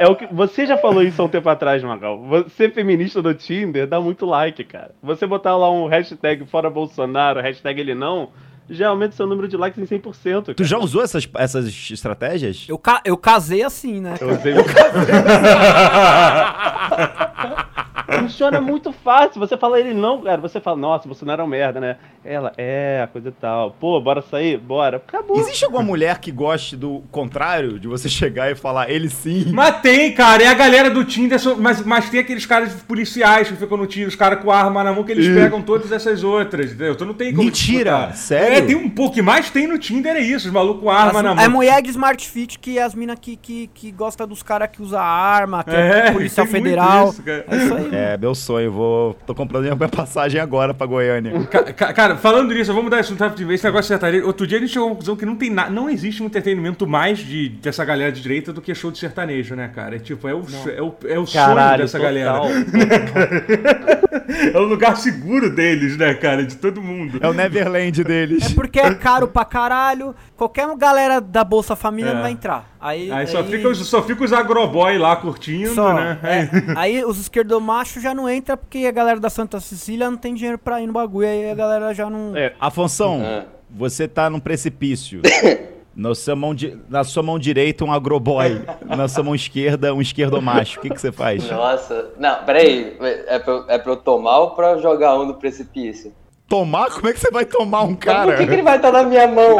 é 0.00 0.08
o 0.08 0.16
que 0.16 0.26
você 0.26 0.66
já 0.66 0.76
falou 0.76 1.00
isso 1.02 1.22
há 1.22 1.24
um 1.24 1.28
tempo 1.28 1.48
atrás, 1.48 1.82
Magal. 1.84 2.20
Você 2.24 2.68
feminista 2.68 3.22
no 3.22 3.32
Tinder 3.32 3.86
dá 3.86 4.00
muito 4.00 4.26
like, 4.26 4.64
cara. 4.64 4.90
Você 5.02 5.24
botar 5.24 5.56
lá 5.56 5.70
um 5.70 5.86
hashtag 5.86 6.44
fora 6.46 6.68
Bolsonaro, 6.68 7.40
hashtag 7.40 7.80
ele 7.80 7.94
não, 7.94 8.30
já 8.68 8.88
aumenta 8.88 9.14
seu 9.16 9.26
número 9.26 9.48
de 9.48 9.56
likes 9.56 9.80
em 9.80 9.86
100%. 9.98 10.42
Cara. 10.46 10.54
Tu 10.54 10.64
já 10.64 10.78
usou 10.78 11.02
essas, 11.02 11.28
essas 11.36 11.66
estratégias? 11.90 12.64
Eu, 12.68 12.78
ca- 12.78 13.00
eu 13.04 13.16
casei 13.16 13.62
assim, 13.62 14.00
né? 14.00 14.14
Eu 14.20 14.30
usei 14.30 14.54
Funciona 18.20 18.60
muito 18.60 18.92
fácil. 18.92 19.38
Você 19.40 19.56
fala 19.56 19.78
ele 19.80 19.94
não, 19.94 20.20
cara. 20.22 20.40
Você 20.40 20.60
fala, 20.60 20.76
nossa, 20.76 21.08
você 21.08 21.24
não 21.24 21.32
era 21.32 21.44
um 21.44 21.46
merda, 21.46 21.80
né? 21.80 21.96
Ela, 22.24 22.52
é, 22.58 23.08
coisa 23.12 23.28
e 23.28 23.32
tal. 23.32 23.70
Pô, 23.78 24.00
bora 24.00 24.20
sair? 24.22 24.58
Bora. 24.58 24.96
Acabou. 24.96 25.38
Existe 25.38 25.64
alguma 25.64 25.82
mulher 25.82 26.18
que 26.18 26.32
goste 26.32 26.76
do 26.76 27.02
contrário? 27.10 27.78
De 27.78 27.86
você 27.86 28.08
chegar 28.08 28.50
e 28.50 28.54
falar 28.54 28.90
ele 28.90 29.08
sim? 29.08 29.52
Mas 29.52 29.80
tem, 29.80 30.12
cara. 30.12 30.42
É 30.42 30.46
a 30.48 30.54
galera 30.54 30.90
do 30.90 31.04
Tinder, 31.04 31.38
mas, 31.58 31.84
mas 31.84 32.10
tem 32.10 32.20
aqueles 32.20 32.44
caras 32.44 32.72
policiais 32.82 33.48
que 33.48 33.56
ficam 33.56 33.76
no 33.76 33.86
Tinder, 33.86 34.08
os 34.08 34.16
caras 34.16 34.42
com 34.42 34.50
arma 34.50 34.82
na 34.82 34.92
mão, 34.92 35.04
que 35.04 35.12
eles 35.12 35.28
pegam 35.34 35.62
todas 35.62 35.92
essas 35.92 36.24
outras, 36.24 36.72
entendeu? 36.72 36.96
Tu 36.96 37.04
não 37.04 37.14
tem 37.14 37.30
como 37.32 37.44
Mentira! 37.44 37.90
disputar. 37.92 38.16
Sério? 38.16 38.56
É, 38.58 38.60
tem 38.62 38.74
um 38.76 38.90
pouco 38.90 39.14
que 39.14 39.22
mais 39.22 39.48
tem 39.50 39.66
no 39.66 39.78
Tinder 39.78 40.16
é 40.16 40.20
isso, 40.20 40.46
os 40.48 40.52
malucos 40.52 40.82
com 40.82 40.90
arma 40.90 41.18
As- 41.20 41.24
na 41.24 41.34
mão. 41.34 41.44
é 41.44 41.48
mulher 41.48 41.80
de 41.82 41.90
Smart 41.90 42.28
Fit 42.28 42.58
que 42.58 42.78
é 42.78 42.82
as 42.82 42.94
minas 42.94 43.18
que, 43.20 43.36
que, 43.36 43.68
que 43.72 43.90
gosta 43.92 44.26
dos 44.26 44.42
caras 44.42 44.68
que 44.72 44.82
usa 44.82 45.00
arma, 45.00 45.62
que 45.62 45.70
é, 45.74 46.08
É, 46.08 46.10
policial 46.12 46.46
federal. 46.46 47.10
isso, 47.10 47.22
cara. 47.22 47.44
é 47.48 47.56
isso 47.56 47.74
aí. 47.74 47.88
É, 47.92 48.05
meu 48.18 48.34
sonho. 48.34 48.70
Vou. 48.70 49.14
Tô 49.26 49.34
comprando 49.34 49.62
minha 49.64 49.76
passagem 49.88 50.38
agora 50.38 50.74
pra 50.74 50.86
Goiânia. 50.86 51.32
Ca- 51.46 51.72
ca- 51.72 51.92
Cara, 51.94 52.16
falando 52.16 52.52
nisso, 52.52 52.74
vamos 52.74 52.90
dar 52.90 53.00
esse 53.00 53.10
um 53.12 53.16
de 53.16 53.44
vez, 53.44 53.60
esse 53.60 53.64
negócio 53.64 53.84
de 53.84 53.88
sertanejo. 53.88 54.26
Outro 54.26 54.46
dia 54.46 54.58
a 54.58 54.60
gente 54.60 54.72
chegou 54.72 54.88
à 54.88 54.90
conclusão 54.90 55.16
que 55.16 55.24
não 55.24 55.34
tem 55.36 55.48
nada, 55.50 55.70
não 55.70 55.88
existe 55.88 56.22
um 56.22 56.26
entretenimento 56.26 56.86
mais 56.86 57.18
de, 57.18 57.48
dessa 57.48 57.82
galera 57.84 58.12
de 58.12 58.20
direita 58.20 58.52
do 58.52 58.60
que 58.60 58.74
show 58.74 58.90
de 58.90 58.98
sertanejo, 58.98 59.54
né, 59.54 59.70
cara? 59.74 59.96
É 59.96 59.98
tipo, 59.98 60.28
é 60.28 60.34
o, 60.34 60.42
é 60.76 60.82
o, 60.82 60.94
é 61.08 61.18
o 61.18 61.24
sonho 61.26 61.46
Caralho, 61.46 61.82
dessa 61.82 61.98
total. 61.98 62.12
galera. 62.52 64.25
É 64.52 64.58
o 64.58 64.64
lugar 64.64 64.96
seguro 64.96 65.48
deles, 65.54 65.96
né, 65.96 66.14
cara? 66.14 66.44
De 66.44 66.56
todo 66.56 66.82
mundo. 66.82 67.18
É 67.22 67.28
o 67.28 67.32
Neverland 67.32 68.02
deles. 68.04 68.50
É 68.50 68.54
porque 68.54 68.78
é 68.80 68.94
caro 68.94 69.28
pra 69.28 69.44
caralho. 69.44 70.14
Qualquer 70.36 70.66
galera 70.76 71.20
da 71.20 71.42
Bolsa 71.44 71.74
Família 71.76 72.10
É. 72.10 72.14
não 72.14 72.22
vai 72.22 72.32
entrar. 72.32 72.76
Aí, 72.80 73.10
Aí 73.10 73.26
só 73.26 73.42
fica, 73.44 73.68
os, 73.68 73.78
só 73.86 74.02
fica 74.02 74.24
os 74.24 74.32
agroboy 74.32 74.96
lá 74.98 75.16
curtindo, 75.16 75.74
só, 75.74 75.92
né? 75.94 76.18
é, 76.22 76.48
aí 76.76 77.02
os 77.06 77.18
esquerdomachos 77.20 78.02
já 78.02 78.14
não 78.14 78.28
entra 78.28 78.56
porque 78.56 78.86
a 78.86 78.92
galera 78.92 79.18
da 79.18 79.30
Santa 79.30 79.58
Cecília 79.60 80.10
não 80.10 80.16
tem 80.18 80.34
dinheiro 80.34 80.58
pra 80.58 80.80
ir 80.80 80.86
no 80.86 80.92
bagulho. 80.92 81.26
Aí 81.28 81.50
a 81.50 81.54
galera 81.54 81.92
já 81.94 82.08
não. 82.08 82.36
É, 82.36 82.52
Afonso, 82.60 83.04
Ah. 83.22 83.44
você 83.70 84.06
tá 84.08 84.28
num 84.30 84.40
precipício. 84.40 85.20
Na 85.96 86.14
sua, 86.14 86.36
mão 86.36 86.54
di- 86.54 86.78
na 86.90 87.02
sua 87.04 87.22
mão 87.22 87.38
direita, 87.38 87.82
um 87.82 87.90
agroboy. 87.92 88.62
Na 88.84 89.08
sua 89.08 89.24
mão 89.24 89.34
esquerda, 89.34 89.94
um 89.94 90.02
esquerdomacho. 90.02 90.78
O 90.78 90.82
que, 90.82 90.90
que 90.90 91.00
você 91.00 91.10
faz? 91.10 91.48
Nossa, 91.50 92.10
não, 92.18 92.44
peraí, 92.44 92.96
é 93.26 93.38
pra, 93.38 93.52
eu- 93.54 93.64
é 93.66 93.78
pra 93.78 93.92
eu 93.92 93.96
tomar 93.96 94.38
ou 94.40 94.50
pra 94.50 94.76
jogar 94.76 95.18
um 95.18 95.24
no 95.24 95.34
precipício? 95.34 96.12
Tomar? 96.46 96.90
Como 96.92 97.08
é 97.08 97.12
que 97.14 97.18
você 97.18 97.30
vai 97.30 97.44
tomar 97.46 97.82
um 97.84 97.90
Mas 97.92 97.98
cara? 97.98 98.26
por 98.32 98.36
que, 98.36 98.46
que 98.46 98.52
ele 98.52 98.62
vai 98.62 98.76
estar 98.76 98.92
na 98.92 99.02
minha 99.04 99.26
mão? 99.26 99.56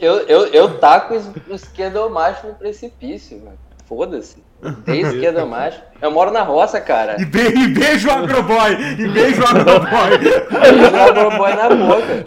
eu, 0.00 0.18
eu, 0.28 0.46
eu 0.46 0.78
taco 0.78 1.14
o 1.14 1.54
esquerdomacho 1.54 2.46
no 2.46 2.54
precipício, 2.54 3.38
mano. 3.44 3.58
Foda-se. 3.86 4.42
Tem 4.84 5.00
esquerdomacho. 5.00 5.78
Eu 6.02 6.10
moro 6.10 6.30
na 6.30 6.42
roça, 6.42 6.80
cara. 6.80 7.16
E, 7.18 7.24
be- 7.24 7.48
e 7.56 7.68
beijo 7.68 8.08
o 8.08 8.12
agroboy! 8.12 8.72
E 8.98 9.08
beijo 9.08 9.40
o 9.42 9.46
agroboy! 9.46 10.10
Eu 10.52 11.02
agroboy 11.02 11.54
na 11.54 11.68
boca. 11.70 12.24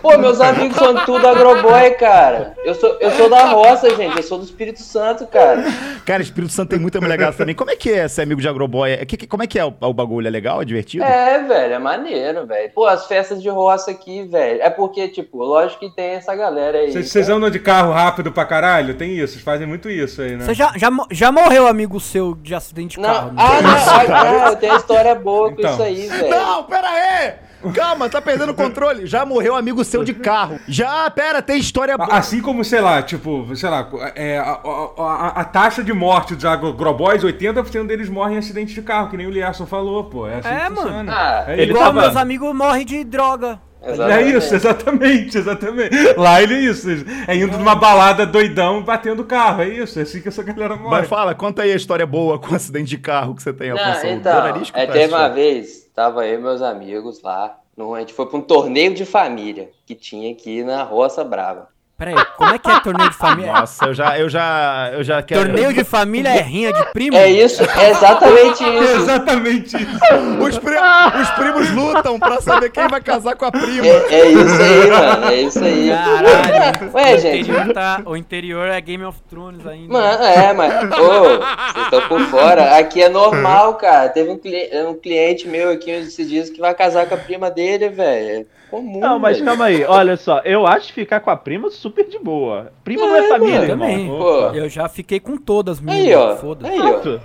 Pô, 0.00 0.16
meus 0.18 0.40
amigos 0.40 0.76
são 0.76 1.04
tudo 1.04 1.26
agroboy, 1.26 1.90
cara. 1.92 2.54
Eu 2.64 2.74
sou, 2.74 2.96
eu 3.00 3.10
sou 3.12 3.28
da 3.28 3.46
roça, 3.46 3.90
gente. 3.96 4.16
Eu 4.16 4.22
sou 4.22 4.38
do 4.38 4.44
Espírito 4.44 4.80
Santo, 4.80 5.26
cara. 5.26 5.64
Cara, 6.04 6.22
Espírito 6.22 6.52
Santo 6.52 6.70
tem 6.70 6.78
muita 6.78 7.00
mulher 7.00 7.16
gata 7.18 7.38
também. 7.38 7.54
Como 7.54 7.70
é 7.70 7.74
que 7.76 7.90
é 7.90 8.06
ser 8.06 8.22
amigo 8.22 8.40
de 8.40 8.48
agroboy? 8.48 8.90
É, 8.92 9.04
que- 9.04 9.16
que- 9.16 9.26
como 9.26 9.42
é 9.42 9.46
que 9.46 9.58
é 9.58 9.64
o, 9.64 9.74
o 9.80 9.92
bagulho? 9.92 10.28
É 10.28 10.30
legal? 10.30 10.62
É 10.62 10.64
divertido? 10.64 11.02
É, 11.04 11.38
velho, 11.42 11.74
é 11.74 11.78
maneiro, 11.78 12.46
velho. 12.46 12.70
Pô, 12.72 12.86
as 12.86 13.06
festas 13.06 13.42
de 13.42 13.48
roça 13.48 13.90
aqui, 13.90 14.24
velho. 14.28 14.60
É 14.62 14.70
porque, 14.70 15.08
tipo, 15.08 15.38
lógico 15.42 15.80
que 15.80 15.90
tem 15.96 16.10
essa 16.12 16.34
galera 16.36 16.78
aí. 16.78 16.92
Vocês 16.92 17.10
vocês 17.10 17.28
andam 17.28 17.50
de 17.50 17.58
carro 17.58 17.92
rápido 17.92 18.30
pra 18.30 18.44
caralho? 18.44 18.94
Tem 18.94 19.10
isso, 19.18 19.32
vocês 19.32 19.42
fazem 19.44 19.66
muito 19.66 19.90
isso 19.90 20.22
aí, 20.22 20.36
né? 20.36 20.44
Você 20.44 20.54
já, 20.54 20.72
já, 20.76 20.90
já 21.10 21.32
morreu 21.44 21.66
amigo 21.66 22.00
seu 22.00 22.34
de 22.34 22.54
acidente 22.54 22.96
de 22.98 23.02
carro? 23.06 23.28
Não, 23.28 23.34
né? 23.34 23.42
ah, 23.42 23.62
não, 23.62 24.16
ah, 24.16 24.50
não, 24.50 24.56
tenho 24.56 24.76
história 24.76 25.14
boa 25.14 25.52
com 25.52 25.58
Então. 25.58 25.72
isso 25.72 25.82
aí, 25.82 26.06
velho. 26.08 26.30
Não, 26.30 26.64
pera 26.64 26.88
aí! 26.88 27.32
Calma, 27.74 28.10
tá 28.10 28.20
perdendo 28.20 28.50
o 28.50 28.54
controle. 28.54 29.06
Já 29.06 29.24
morreu 29.24 29.56
amigo 29.56 29.82
seu 29.84 30.04
de 30.04 30.12
carro. 30.12 30.60
Já, 30.68 31.10
pera, 31.10 31.40
tem 31.40 31.58
história 31.58 31.96
boa. 31.96 32.10
Assim 32.12 32.42
como, 32.42 32.62
sei 32.62 32.78
lá, 32.82 33.00
tipo, 33.02 33.56
sei 33.56 33.70
lá, 33.70 33.88
é, 34.14 34.36
a, 34.38 34.42
a- 34.52 34.90
a- 34.98 35.40
a 35.40 35.44
taxa 35.44 35.82
de 35.82 35.90
morte 35.90 36.34
dos 36.34 36.44
agroboys, 36.44 37.22
80% 37.24 37.86
deles 37.86 38.10
morrem 38.10 38.34
em 38.36 38.38
acidente 38.38 38.74
de 38.74 38.82
carro, 38.82 39.08
que 39.08 39.16
nem 39.16 39.26
o 39.26 39.30
Liasson 39.30 39.64
falou, 39.64 40.04
pô. 40.04 40.26
É 40.28 40.40
assim 40.40 40.48
É, 40.48 40.64
que 40.66 40.70
mano. 40.72 41.10
Ah, 41.10 41.44
é 41.48 41.52
ele. 41.54 41.70
Igual 41.72 41.84
tava- 41.86 42.02
meus 42.02 42.16
amigos 42.16 42.54
morrem 42.54 42.84
de 42.84 43.02
droga. 43.02 43.58
É 43.86 44.22
isso, 44.22 44.54
exatamente, 44.54 45.38
exatamente. 45.38 45.96
Lá 46.16 46.42
ele 46.42 46.54
é 46.54 46.60
isso. 46.60 46.88
É 47.26 47.36
indo 47.36 47.56
numa 47.58 47.74
balada 47.74 48.24
doidão 48.26 48.82
batendo 48.82 49.24
carro. 49.24 49.62
É 49.62 49.68
isso, 49.68 49.98
é 49.98 50.02
assim 50.02 50.20
que 50.20 50.28
essa 50.28 50.42
galera 50.42 50.76
morre. 50.76 50.90
Mas 51.00 51.08
fala, 51.08 51.34
conta 51.34 51.62
aí 51.62 51.72
a 51.72 51.76
história 51.76 52.06
boa 52.06 52.38
com 52.38 52.52
o 52.52 52.54
acidente 52.54 52.88
de 52.90 52.98
carro 52.98 53.34
que 53.34 53.42
você 53.42 53.52
tem, 53.52 53.70
Não, 53.70 53.78
Afonso. 53.78 54.06
então, 54.06 54.46
é, 54.74 54.86
teve 54.86 55.14
uma 55.14 55.28
vez, 55.28 55.88
tava 55.94 56.26
eu 56.26 56.38
e 56.38 56.42
meus 56.42 56.62
amigos 56.62 57.20
lá, 57.22 57.56
no- 57.76 57.94
a 57.94 58.00
gente 58.00 58.12
foi 58.12 58.26
pra 58.26 58.38
um 58.38 58.42
torneio 58.42 58.94
de 58.94 59.04
família 59.04 59.70
que 59.86 59.94
tinha 59.94 60.30
aqui 60.32 60.62
na 60.62 60.82
Roça 60.82 61.22
Brava. 61.24 61.68
Peraí, 61.96 62.14
como 62.36 62.52
é 62.52 62.58
que 62.58 62.68
é 62.68 62.80
torneio 62.80 63.08
de 63.08 63.16
família? 63.16 63.52
Nossa, 63.52 63.84
eu 63.86 63.94
já, 63.94 64.18
eu 64.18 64.28
já, 64.28 64.90
eu 64.94 65.04
já 65.04 65.22
quero... 65.22 65.42
Torneio 65.44 65.72
de 65.72 65.84
família 65.84 66.28
é 66.30 66.40
rinha 66.42 66.72
de 66.72 66.84
primo? 66.86 67.16
É 67.16 67.28
isso, 67.30 67.62
é 67.62 67.90
exatamente 67.90 68.64
É 68.64 68.78
isso. 68.82 68.96
exatamente 68.96 69.76
isso. 69.76 70.42
Os, 70.44 70.58
pri- 70.58 70.74
os 71.22 71.30
primos 71.30 71.70
lutam 71.70 72.18
pra 72.18 72.40
saber 72.40 72.70
quem 72.70 72.88
vai 72.88 73.00
casar 73.00 73.36
com 73.36 73.44
a 73.44 73.52
prima. 73.52 73.86
É, 73.86 74.12
é 74.12 74.28
isso 74.28 74.60
aí, 74.60 74.90
mano, 74.90 75.26
é 75.28 75.40
isso 75.42 75.64
aí. 75.64 75.88
Caralho. 75.90 76.90
Ué, 76.94 77.14
o, 77.14 77.18
gente. 77.20 77.40
Interior 77.50 77.72
tá- 77.72 78.02
o 78.04 78.16
interior 78.16 78.66
é 78.68 78.80
Game 78.80 79.04
of 79.04 79.20
Thrones 79.30 79.64
ainda. 79.64 79.92
Mano, 79.92 80.24
é, 80.24 80.52
mas, 80.52 80.72
ô, 80.98 81.38
vocês 81.38 81.84
estão 81.84 82.00
por 82.08 82.20
fora. 82.22 82.76
Aqui 82.76 83.02
é 83.02 83.08
normal, 83.08 83.74
cara. 83.74 84.08
Teve 84.08 84.30
um, 84.30 84.36
cli- 84.38 84.68
um 84.84 84.94
cliente 84.94 85.46
meu 85.46 85.70
aqui 85.70 85.92
esses 85.92 86.28
dias 86.28 86.50
que 86.50 86.60
vai 86.60 86.74
casar 86.74 87.06
com 87.06 87.14
a 87.14 87.18
prima 87.18 87.52
dele, 87.52 87.88
velho. 87.88 88.46
É 88.66 88.70
comum. 88.70 88.98
Não, 89.00 89.18
mas 89.18 89.36
velho. 89.38 89.46
calma 89.48 89.64
aí, 89.66 89.84
olha 89.84 90.16
só, 90.16 90.40
eu 90.44 90.66
acho 90.66 90.92
ficar 90.92 91.20
com 91.20 91.30
a 91.30 91.36
prima 91.36 91.70
super 91.70 92.06
de 92.08 92.18
boa. 92.18 92.72
Prima 92.82 93.06
não 93.06 93.16
é 93.16 93.24
É, 93.26 93.28
família, 93.28 93.60
mano, 93.60 93.70
irmão. 93.72 93.78
também. 93.88 94.08
Pô, 94.08 94.40
Eu 94.56 94.68
já 94.68 94.88
fiquei 94.88 95.20
com 95.20 95.36
todas, 95.36 95.80
minhas. 95.80 96.40
Foda-se. 96.40 96.72
Aí, 96.72 96.80
ó. 96.80 96.88
Exato. 96.88 97.20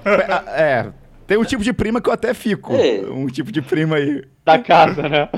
É, 0.49 0.87
tem 1.27 1.37
um 1.37 1.43
tipo 1.43 1.63
de 1.63 1.73
prima 1.73 1.99
que 2.01 2.09
eu 2.09 2.13
até 2.13 2.33
fico. 2.33 2.73
É. 2.75 3.01
Um 3.09 3.27
tipo 3.27 3.51
de 3.51 3.61
prima 3.61 3.95
aí. 3.97 4.23
Da 4.45 4.57
casa, 4.59 5.03
né? 5.09 5.29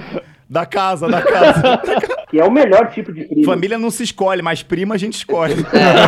Da 0.49 0.65
casa, 0.65 1.07
da 1.07 1.21
casa. 1.21 1.61
Que 2.31 2.39
é 2.39 2.45
o 2.45 2.51
melhor 2.51 2.89
tipo 2.91 3.11
de 3.11 3.25
primo. 3.25 3.43
Família 3.43 3.77
não 3.77 3.91
se 3.91 4.03
escolhe, 4.03 4.41
mas 4.41 4.63
prima 4.63 4.95
a 4.95 4.97
gente 4.97 5.15
escolhe. 5.15 5.55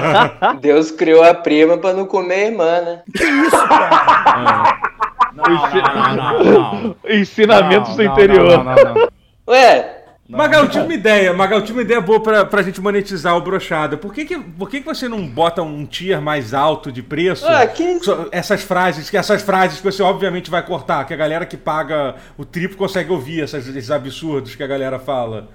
Deus 0.61 0.89
criou 0.89 1.21
a 1.21 1.33
prima 1.33 1.77
pra 1.77 1.91
não 1.91 2.05
comer 2.05 2.33
a 2.35 2.45
irmã, 2.47 2.81
né? 2.81 3.01
Não, 5.35 5.43
não, 5.45 6.15
não, 6.15 6.43
não. 6.83 6.95
Ensinamentos 7.09 7.89
Não, 7.89 7.97
do 7.97 8.03
não, 8.03 8.13
interior. 8.13 8.57
não, 8.57 8.63
não, 8.63 8.75
não, 8.75 8.93
não. 8.95 9.07
Ué, 9.45 10.02
Magal, 10.33 10.67
tinha 10.67 10.83
uma 10.83 10.93
ideia. 10.93 11.33
Magal, 11.33 11.61
tinha 11.61 11.75
uma 11.75 11.81
ideia 11.81 12.01
boa 12.01 12.19
pra, 12.21 12.45
pra 12.45 12.61
gente 12.61 12.81
monetizar 12.81 13.35
o 13.37 13.41
brochada. 13.41 13.95
Por 13.97 14.13
que, 14.13 14.25
que, 14.25 14.37
por 14.37 14.69
que, 14.69 14.79
que 14.81 14.85
você 14.85 15.07
não 15.07 15.25
bota 15.27 15.61
um 15.61 15.85
tier 15.85 16.21
mais 16.21 16.53
alto 16.53 16.91
de 16.91 17.01
preço? 17.03 17.45
Ah, 17.47 17.65
que- 17.67 17.99
Essas 18.31 18.61
frases, 18.63 19.09
que 19.09 19.17
essas 19.17 19.41
frases 19.41 19.77
que 19.79 19.83
você 19.83 20.01
obviamente 20.03 20.49
vai 20.49 20.65
cortar, 20.65 21.05
que 21.05 21.13
a 21.13 21.17
galera 21.17 21.45
que 21.45 21.55
paga 21.57 22.15
o 22.37 22.43
triplo 22.45 22.77
consegue 22.77 23.11
ouvir 23.11 23.43
essas- 23.43 23.67
esses 23.67 23.91
absurdos 23.91 24.55
que 24.55 24.63
a 24.63 24.67
galera 24.67 24.99
fala. 24.99 25.49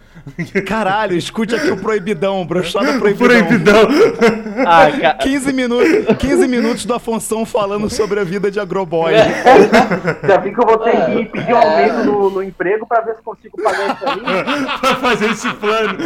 Caralho, 0.67 1.17
escute 1.17 1.55
aqui 1.55 1.71
o 1.71 1.77
proibidão, 1.77 2.45
brochada 2.47 2.95
proibidão. 2.99 3.29
Proibidão. 3.29 3.89
Ah, 4.67 4.89
ca... 5.01 5.15
15 5.15 5.53
minutos, 5.53 6.17
15 6.19 6.49
minutos 6.49 6.85
do 6.85 6.95
Afonso 6.95 7.45
falando 7.47 7.89
sobre 7.91 8.21
a 8.21 8.25
vida 8.25 8.51
de 8.51 8.59
agroboy. 8.61 9.13
Já 10.27 10.37
vi 10.39 10.53
que 10.55 10.61
eu 10.61 10.67
vou 10.67 10.79
ter 10.79 10.91
que 10.93 11.25
pedir 11.27 11.53
um 11.53 11.57
aumento 11.57 12.05
no, 12.05 12.31
no 12.31 12.43
emprego 12.43 12.87
pra 12.87 13.01
ver 13.01 13.17
se 13.17 13.23
consigo 13.23 13.61
pagar 13.63 13.95
isso 13.95 14.05
aí. 14.07 14.68
Pra 14.81 14.97
fazer 14.97 15.31
esse 15.31 15.53
plano. 15.55 15.99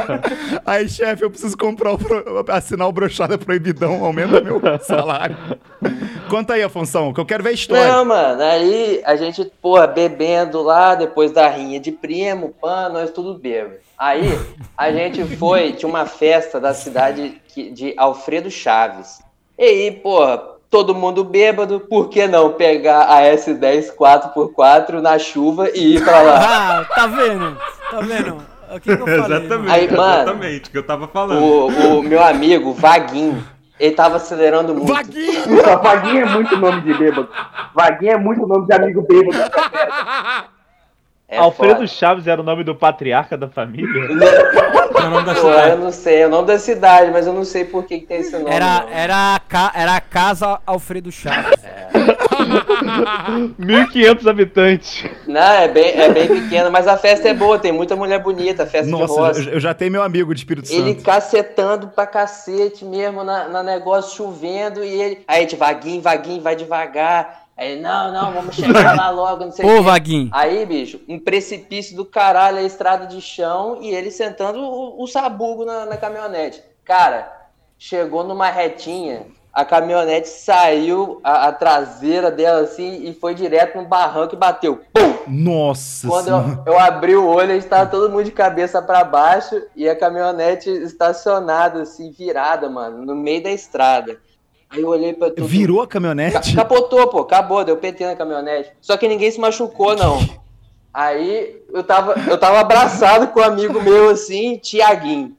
Aí, 0.64 0.88
chefe, 0.88 1.24
eu 1.24 1.30
preciso 1.30 1.56
comprar 1.56 1.92
o 1.92 1.98
pro- 1.98 2.44
assinar 2.48 2.88
o 2.88 2.92
brochada 2.92 3.36
proibidão, 3.38 4.04
aumenta 4.04 4.40
meu 4.40 4.60
salário. 4.80 5.36
Conta 6.28 6.54
aí, 6.54 6.62
Afonso, 6.62 7.12
que 7.14 7.20
eu 7.20 7.26
quero 7.26 7.42
ver 7.42 7.50
a 7.50 7.52
história. 7.52 7.88
Não, 7.88 8.04
mano, 8.04 8.42
aí 8.42 9.00
a 9.04 9.16
gente, 9.16 9.44
porra, 9.62 9.86
bebendo 9.86 10.62
lá, 10.62 10.94
depois 10.94 11.32
da 11.32 11.48
rinha 11.48 11.80
de 11.80 11.90
primo, 11.92 12.54
pã, 12.60 12.88
nós 12.88 13.10
tudo 13.10 13.38
bêbado. 13.38 13.76
Aí 13.96 14.38
a 14.76 14.92
gente 14.92 15.24
foi, 15.36 15.72
tinha 15.72 15.88
uma 15.88 16.06
festa 16.06 16.60
da 16.60 16.74
cidade 16.74 17.40
de 17.72 17.94
Alfredo 17.96 18.50
Chaves. 18.50 19.20
E 19.58 19.64
aí, 19.64 19.90
porra, 19.90 20.57
todo 20.70 20.94
mundo 20.94 21.24
bêbado, 21.24 21.80
por 21.80 22.08
que 22.08 22.26
não 22.26 22.52
pegar 22.52 23.02
a 23.02 23.22
S10 23.22 23.94
4x4 23.96 25.00
na 25.00 25.18
chuva 25.18 25.70
e 25.70 25.96
ir 25.96 26.04
pra 26.04 26.22
lá? 26.22 26.38
Ah, 26.48 26.84
tá 26.94 27.06
vendo? 27.06 27.56
Tá 27.90 28.00
vendo? 28.00 28.42
O 28.70 28.80
que, 28.80 28.96
que 28.96 29.02
eu 29.02 29.06
falei? 29.06 29.38
Exatamente, 29.38 29.48
mano? 29.48 29.70
Aí, 29.70 29.90
mano, 29.90 30.22
exatamente, 30.22 30.70
que 30.70 30.78
eu 30.78 30.82
tava 30.82 31.08
falando. 31.08 31.42
O, 31.42 31.98
o 31.98 32.02
meu 32.02 32.22
amigo, 32.22 32.74
Vaguinho, 32.74 33.42
ele 33.80 33.94
tava 33.94 34.16
acelerando 34.16 34.74
muito. 34.74 34.92
Vaguinho! 34.92 35.42
Puta, 35.44 35.76
Vaguinho 35.76 36.20
é 36.20 36.24
muito 36.26 36.56
nome 36.56 36.82
de 36.82 36.94
bêbado. 36.94 37.28
Vaguinho 37.74 38.12
é 38.12 38.18
muito 38.18 38.46
nome 38.46 38.66
de 38.66 38.72
amigo 38.74 39.02
bêbado. 39.02 39.38
É 41.28 41.36
Alfredo 41.36 41.74
foda. 41.74 41.86
Chaves 41.86 42.26
era 42.26 42.40
o 42.40 42.44
nome 42.44 42.64
do 42.64 42.74
patriarca 42.74 43.36
da 43.36 43.48
família? 43.48 43.86
É 44.98 45.04
o 45.06 45.10
nome 45.10 45.26
da 45.26 45.34
Pô, 45.34 45.48
eu 45.48 45.78
não 45.78 45.92
sei, 45.92 46.22
é 46.22 46.26
o 46.26 46.30
nome 46.30 46.48
da 46.48 46.58
cidade, 46.58 47.12
mas 47.12 47.24
eu 47.24 47.32
não 47.32 47.44
sei 47.44 47.64
por 47.64 47.84
que, 47.84 48.00
que 48.00 48.06
tem 48.06 48.18
esse 48.20 48.32
nome. 48.36 48.50
Era, 48.50 48.80
não. 48.80 48.88
era, 48.88 49.34
a 49.36 49.38
ca- 49.38 49.70
era 49.74 49.94
a 49.94 50.00
casa 50.00 50.58
Alfredo 50.66 51.12
Chaves. 51.12 51.54
1.500 53.58 54.26
habitantes. 54.28 55.04
Não, 55.26 55.40
é 55.40 55.68
bem, 55.68 55.90
é 56.00 56.10
bem 56.12 56.26
pequeno, 56.26 56.70
mas 56.70 56.88
a 56.88 56.96
festa 56.96 57.28
é 57.28 57.34
boa, 57.34 57.58
tem 57.58 57.70
muita 57.70 57.94
mulher 57.94 58.20
bonita, 58.22 58.66
festa 58.66 58.86
de 58.86 58.90
Nossa, 58.90 59.20
roça. 59.20 59.40
eu, 59.40 59.52
eu 59.54 59.60
já 59.60 59.72
tenho 59.74 59.92
meu 59.92 60.02
amigo 60.02 60.34
de 60.34 60.40
Espírito 60.40 60.72
Ele 60.72 60.92
Santo. 60.94 61.04
cacetando 61.04 61.88
pra 61.88 62.06
cacete 62.06 62.84
mesmo 62.84 63.22
na, 63.22 63.48
na 63.48 63.62
negócio, 63.62 64.16
chovendo, 64.16 64.82
e 64.84 64.88
ele. 65.00 65.20
Aí, 65.28 65.46
tipo, 65.46 65.60
vaguinho, 65.64 66.00
vaguinho, 66.02 66.42
vai 66.42 66.56
devagar. 66.56 67.47
Aí, 67.58 67.80
não, 67.80 68.12
não, 68.12 68.32
vamos 68.32 68.54
chegar 68.56 68.96
lá 68.96 69.10
logo, 69.10 69.44
não 69.44 69.50
sei 69.50 69.66
o 69.66 69.80
Ô. 69.80 69.82
Vaguinho. 69.82 70.30
Aí, 70.32 70.64
bicho, 70.64 71.00
um 71.08 71.18
precipício 71.18 71.96
do 71.96 72.04
caralho, 72.04 72.58
a 72.58 72.62
estrada 72.62 73.06
de 73.06 73.20
chão, 73.20 73.78
e 73.82 73.90
ele 73.90 74.12
sentando 74.12 74.60
o, 74.60 75.02
o 75.02 75.06
sabugo 75.08 75.64
na, 75.64 75.84
na 75.84 75.96
caminhonete. 75.96 76.62
Cara, 76.84 77.48
chegou 77.76 78.22
numa 78.22 78.48
retinha, 78.48 79.26
a 79.52 79.64
caminhonete 79.64 80.28
saiu, 80.28 81.20
a, 81.24 81.48
a 81.48 81.52
traseira 81.52 82.30
dela 82.30 82.60
assim, 82.60 83.08
e 83.08 83.12
foi 83.12 83.34
direto 83.34 83.76
no 83.76 83.88
barranco 83.88 84.36
e 84.36 84.38
bateu. 84.38 84.80
Pum! 84.92 85.18
Nossa 85.26 86.06
Quando 86.06 86.28
eu, 86.28 86.62
eu 86.64 86.78
abri 86.78 87.16
o 87.16 87.26
olho, 87.26 87.52
estava 87.52 87.90
todo 87.90 88.08
mundo 88.08 88.24
de 88.24 88.30
cabeça 88.30 88.80
pra 88.80 89.02
baixo 89.02 89.60
e 89.74 89.88
a 89.88 89.96
caminhonete 89.96 90.70
estacionada, 90.70 91.82
assim, 91.82 92.12
virada, 92.12 92.70
mano, 92.70 93.04
no 93.04 93.16
meio 93.16 93.42
da 93.42 93.50
estrada. 93.50 94.16
Aí 94.70 94.80
eu 94.82 94.88
olhei 94.88 95.12
pra 95.14 95.30
tudo. 95.30 95.46
Virou 95.46 95.80
a 95.80 95.86
Ca- 95.86 95.92
caminhonete? 95.94 96.54
Capotou, 96.54 97.06
pô, 97.08 97.20
acabou, 97.20 97.64
deu 97.64 97.76
PT 97.76 98.04
na 98.06 98.16
caminhonete. 98.16 98.70
Só 98.80 98.96
que 98.96 99.08
ninguém 99.08 99.30
se 99.30 99.40
machucou, 99.40 99.96
não. 99.96 100.18
Aí 100.92 101.56
eu 101.72 101.82
tava, 101.82 102.14
eu 102.28 102.36
tava 102.38 102.58
abraçado 102.60 103.28
com 103.28 103.40
um 103.40 103.44
amigo 103.44 103.80
meu 103.80 104.10
assim, 104.10 104.56
Tiaguinho. 104.58 105.34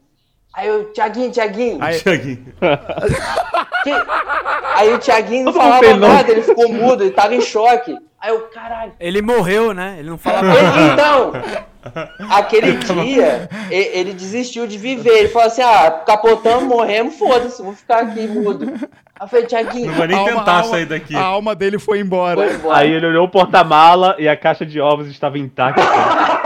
Aí 0.52 0.66
eu, 0.66 0.92
Tiaguinho, 0.92 1.30
Tiaguinho. 1.30 1.78
Aí- 1.80 2.00
Tiaguinho. 2.00 2.44
que- 3.84 3.90
Aí 4.74 4.92
o 4.94 4.98
Tiaguinho 4.98 5.44
não 5.46 5.52
falava 5.52 5.94
nada, 5.96 6.30
ele 6.32 6.42
ficou 6.42 6.68
mudo, 6.72 7.02
ele 7.04 7.10
tava 7.12 7.34
em 7.34 7.40
choque. 7.40 7.96
Aí 8.20 8.30
eu, 8.30 8.40
caralho. 8.48 8.92
Ele 9.00 9.22
morreu, 9.22 9.72
né? 9.72 9.96
Ele 9.98 10.10
não 10.10 10.18
falava 10.18 10.46
Ele- 10.48 10.92
então, 10.92 11.32
aquele 12.30 12.72
dia, 12.78 13.48
ele 13.70 14.12
desistiu 14.12 14.66
de 14.66 14.76
viver. 14.76 15.10
Ele 15.20 15.28
falou 15.28 15.48
assim: 15.48 15.62
ah, 15.62 15.90
capotamos, 16.06 16.64
morremos, 16.64 17.16
foda-se, 17.16 17.62
vou 17.62 17.72
ficar 17.74 18.00
aqui 18.00 18.26
mudo. 18.26 18.72
Eu 19.20 19.28
falei, 19.28 19.44
Tiaguinho, 19.44 19.86
Não 19.88 19.94
vou 19.94 20.06
nem 20.06 20.16
alma- 20.16 20.30
tentar 20.30 20.52
alma- 20.52 20.64
sair 20.64 20.86
daqui. 20.86 21.14
A 21.14 21.20
alma 21.22 21.54
dele 21.54 21.78
foi 21.78 22.00
embora. 22.00 22.42
foi 22.42 22.54
embora. 22.54 22.78
Aí 22.78 22.90
ele 22.90 23.06
olhou 23.06 23.26
o 23.26 23.28
porta-mala 23.28 24.16
e 24.18 24.26
a 24.26 24.34
caixa 24.34 24.64
de 24.64 24.80
ovos 24.80 25.08
estava 25.08 25.38
intacta. 25.38 25.82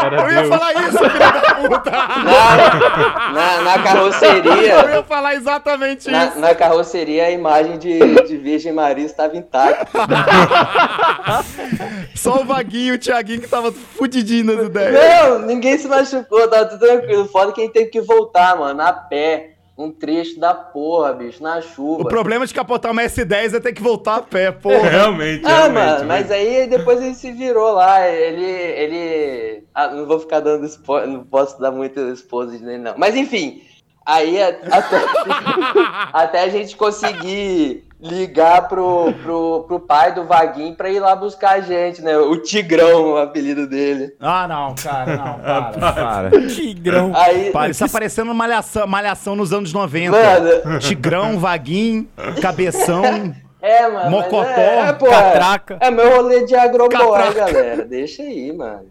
Era 0.05 0.23
Eu 0.23 0.29
ia 0.31 0.43
Deus. 0.43 0.49
falar 0.49 0.73
isso, 0.73 0.99
filho 0.99 1.19
da 1.19 1.55
puta! 1.55 1.91
na, 1.91 3.31
na, 3.33 3.61
na 3.63 3.77
Eu 3.77 3.83
carroceria. 3.85 4.91
ia 4.91 5.03
falar 5.05 5.35
exatamente 5.37 6.11
Na, 6.11 6.25
isso. 6.27 6.39
na 6.41 6.53
carroceria, 6.55 7.27
a 7.27 7.31
imagem 7.31 7.79
de, 7.79 7.99
de 8.25 8.37
Virgem 8.39 8.73
Maria 8.73 9.07
estava 9.07 9.37
intacta. 9.37 9.87
Só 12.15 12.41
o 12.41 12.45
Vaguinho 12.45 12.95
e 12.95 12.97
o 12.97 12.99
Thiaguinho 12.99 13.41
que 13.41 13.49
tava 13.49 13.71
fudidinho 13.73 14.45
nas 14.47 14.67
ideias. 14.67 14.95
Não, 15.29 15.39
ninguém 15.47 15.79
se 15.79 15.87
machucou, 15.87 16.49
tava 16.49 16.65
tudo 16.67 16.81
tranquilo. 16.81 17.27
Foda 17.29 17.53
quem 17.53 17.69
teve 17.71 17.87
que 17.87 18.01
voltar, 18.01 18.57
mano, 18.59 18.83
a 18.83 18.93
pé. 18.93 19.51
Um 19.77 19.91
trecho 19.91 20.39
da 20.39 20.55
porra, 20.55 21.13
bicho, 21.13 21.43
na 21.43 21.61
chuva. 21.61 22.03
O 22.03 22.09
problema 22.09 22.47
de 22.47 22.55
capotar 22.55 22.93
uma 22.93 23.03
S10 23.03 23.55
é 23.55 23.61
ter 23.61 23.73
que 23.73 23.83
voltar 23.83 24.17
a 24.17 24.23
pé, 24.23 24.53
porra. 24.53 24.77
Realmente, 24.89 25.45
Ah, 25.45 25.67
realmente. 25.67 25.75
mano, 25.75 25.99
né? 26.01 26.05
mas 26.07 26.31
aí 26.31 26.67
depois 26.69 27.03
ele 27.03 27.15
se 27.15 27.33
virou 27.33 27.73
lá. 27.73 28.09
Ele. 28.09 28.45
ele... 28.45 29.65
Ah, 29.75 29.89
não 29.89 30.07
vou 30.07 30.21
ficar 30.21 30.39
dando 30.41 30.65
spoiler, 30.67 31.09
não 31.09 31.25
posso 31.25 31.61
dar 31.61 31.73
muito 31.73 31.99
spoiler 32.11 32.61
nele, 32.61 32.79
não. 32.79 32.95
Mas 32.97 33.17
enfim, 33.17 33.63
aí 34.05 34.43
até, 34.43 34.69
até 36.13 36.43
a 36.43 36.49
gente 36.49 36.77
conseguir 36.77 37.85
ligar 38.01 38.69
pro, 38.69 39.13
pro, 39.23 39.65
pro 39.67 39.81
pai 39.81 40.13
do 40.13 40.25
Vaguinho 40.25 40.75
pra 40.75 40.91
ir 40.91 41.01
lá 41.01 41.17
buscar 41.17 41.53
a 41.53 41.61
gente, 41.61 42.03
né? 42.03 42.17
O 42.19 42.37
Tigrão, 42.37 43.13
o 43.13 43.17
apelido 43.17 43.67
dele. 43.67 44.15
Ah, 44.21 44.47
não, 44.47 44.75
cara, 44.75 45.17
não, 45.17 45.39
para, 45.81 45.93
para. 45.93 46.47
Tigrão. 46.49 47.13
Aí. 47.15 47.51
Para, 47.51 47.71
isso 47.71 47.83
tá 47.85 47.89
parecendo 47.93 48.35
malhação, 48.35 48.87
malhação 48.87 49.35
nos 49.35 49.53
anos 49.53 49.73
90. 49.73 50.11
Mano, 50.11 50.79
Tigrão, 50.81 51.39
Vaguinho, 51.39 52.07
Cabeção. 52.43 53.35
é, 53.63 53.89
mano. 53.89 54.11
Mocotó, 54.11 54.45
é, 54.45 54.89
é, 54.89 54.93
pô, 54.93 55.07
catraca. 55.07 55.79
É 55.81 55.91
meu 55.91 56.17
rolê 56.17 56.45
de 56.45 56.55
agroboy, 56.55 56.99
Catraca. 56.99 57.53
galera. 57.53 57.85
Deixa 57.87 58.23
aí, 58.23 58.53
mano. 58.53 58.85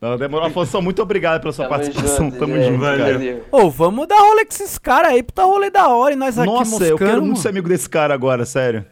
Não, 0.00 0.16
demorou. 0.16 0.46
Afonso, 0.46 0.80
muito 0.82 1.02
obrigado 1.02 1.40
pela 1.40 1.52
sua 1.52 1.66
Tamo 1.66 1.76
participação. 1.76 2.26
junto, 2.26 2.38
Tamo 2.38 2.60
junto, 2.62 2.80
cara. 2.80 3.12
Valeu. 3.14 3.44
Ô, 3.50 3.70
vamos 3.70 4.06
dar 4.06 4.18
rolê 4.18 4.44
com 4.44 4.52
esses 4.52 4.78
caras 4.78 5.12
aí, 5.12 5.22
puta 5.22 5.44
rolê 5.44 5.70
da 5.70 5.88
hora 5.88 6.12
e 6.12 6.16
nós 6.16 6.38
aqui 6.38 6.46
Nossa, 6.46 6.70
moscando, 6.70 6.90
eu 6.90 6.98
quero 6.98 7.22
muito 7.22 7.40
ser 7.40 7.48
amigo 7.48 7.68
desse 7.68 7.88
cara 7.88 8.12
agora, 8.12 8.44
sério. 8.44 8.84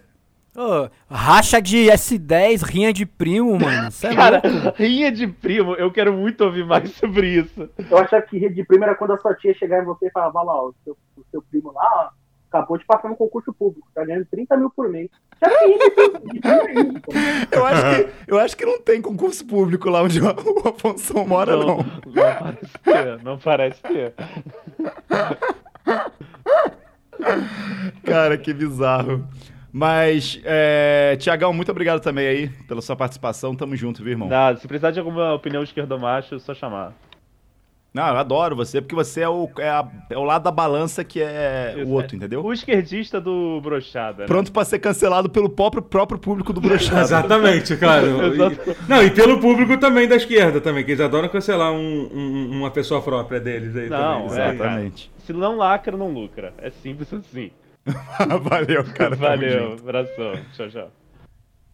Ô, 0.57 0.89
racha 1.11 1.61
de 1.61 1.87
S10, 1.89 2.63
rinha 2.63 2.93
de 2.93 3.05
primo, 3.05 3.59
mano. 3.59 3.91
Cê 3.91 4.07
é 4.07 4.15
Cara, 4.15 4.41
louco. 4.45 4.79
rinha 4.79 5.11
de 5.11 5.27
primo, 5.27 5.75
eu 5.75 5.91
quero 5.91 6.13
muito 6.13 6.45
ouvir 6.45 6.65
mais 6.65 6.91
sobre 6.95 7.29
isso. 7.41 7.69
Eu 7.91 7.99
achava 7.99 8.23
que 8.23 8.39
rede 8.39 8.55
de 8.55 8.65
primo 8.65 8.85
era 8.85 8.95
quando 8.95 9.15
a 9.15 9.19
sua 9.19 9.35
tia 9.35 9.53
chegar 9.55 9.83
em 9.83 9.85
você 9.85 10.07
e 10.07 10.11
falava, 10.13 10.43
lá, 10.43 10.55
ó, 10.55 10.69
o 10.69 10.75
seu, 10.85 10.97
o 11.17 11.25
seu 11.31 11.43
primo 11.51 11.73
lá, 11.73 11.83
ó, 11.97 12.24
acabou 12.55 12.79
de 12.79 12.85
passar 12.85 13.09
no 13.09 13.17
concurso 13.17 13.53
público, 13.53 13.89
tá 13.93 14.05
ganhando 14.05 14.27
30 14.27 14.57
mil 14.57 14.71
por 14.71 14.89
mês. 14.89 15.11
Já 15.41 15.49
é 15.51 15.69
isso. 15.69 15.83
Eu 17.51 17.67
acho, 17.67 17.83
que, 17.83 18.13
eu 18.29 18.39
acho 18.39 18.57
que 18.57 18.65
não 18.65 18.81
tem 18.81 19.03
concurso 19.03 19.45
público 19.45 19.91
lá 19.91 20.03
onde 20.03 20.21
o 20.21 20.29
Afonso 20.69 21.25
mora, 21.27 21.57
não. 21.57 21.79
não 21.79 22.13
parece 22.15 22.79
ter, 22.83 23.23
não 23.25 23.39
parece 23.39 23.83
ter. 23.83 24.15
Cara, 28.05 28.39
que 28.39 28.55
bizarro. 28.55 29.27
Mas, 29.73 30.41
é, 30.45 31.17
Tiagão, 31.19 31.53
muito 31.53 31.73
obrigado 31.73 32.01
também 32.01 32.29
aí 32.29 32.49
pela 32.69 32.81
sua 32.81 32.95
participação. 32.95 33.57
Tamo 33.57 33.75
junto, 33.75 34.05
viu, 34.05 34.13
irmão? 34.13 34.29
Nada, 34.29 34.57
se 34.61 34.69
precisar 34.69 34.93
de 34.93 35.01
alguma 35.01 35.35
opinião 35.35 35.65
esquerdomacho, 35.65 36.37
é 36.37 36.39
só 36.39 36.55
chamar. 36.55 36.93
Não, 37.95 38.09
eu 38.09 38.17
adoro 38.17 38.57
você, 38.57 38.81
porque 38.81 38.95
você 38.95 39.21
é 39.21 39.29
o, 39.29 39.49
é, 39.57 39.69
a- 39.69 39.89
é 40.11 40.19
o 40.19 40.25
lado 40.25 40.43
da 40.43 40.51
balança 40.51 41.05
que 41.05 41.23
é 41.23 41.77
o 41.87 41.91
outro, 41.91 42.17
entendeu? 42.17 42.45
O 42.45 42.53
esquerdista 42.53 43.21
do 43.21 43.61
brochada. 43.63 44.23
né? 44.23 44.27
Pronto 44.27 44.51
pra 44.51 44.65
ser 44.65 44.81
cancelado 44.81 45.31
pelo 45.31 45.49
próprio, 45.49 45.81
próprio 45.81 46.19
público 46.19 46.53
do 46.53 46.61
Brochado. 46.61 46.99
Exatamente, 47.07 47.77
cara. 47.77 48.05
E- 48.11 48.89
Não, 48.89 49.01
e 49.01 49.11
pelo 49.13 49.39
público 49.39 49.79
também 49.79 50.09
da 50.09 50.17
esquerda 50.17 50.61
também, 50.61 50.85
que 50.85 50.91
eles 50.91 51.01
adoram 51.01 51.29
cancelar 51.29 51.71
um- 51.73 52.09
um- 52.13 52.51
uma 52.51 52.71
pessoa 52.73 53.01
própria 53.01 53.39
deles 53.39 53.77
aí 53.77 53.89
Não, 53.89 54.27
também. 54.27 54.43
é, 54.43 54.49
Exatamente. 54.55 55.13
Se 55.25 55.33
não 55.33 55.57
lacra, 55.57 55.97
não 55.97 56.09
lucra. 56.13 56.53
É 56.59 56.71
simples 56.71 57.13
assim. 57.15 57.53
Valeu, 58.43 58.83
cara. 58.93 59.15
Valeu, 59.15 59.75
abração. 59.75 60.33
Tchau, 60.53 60.69
tchau. 60.69 60.91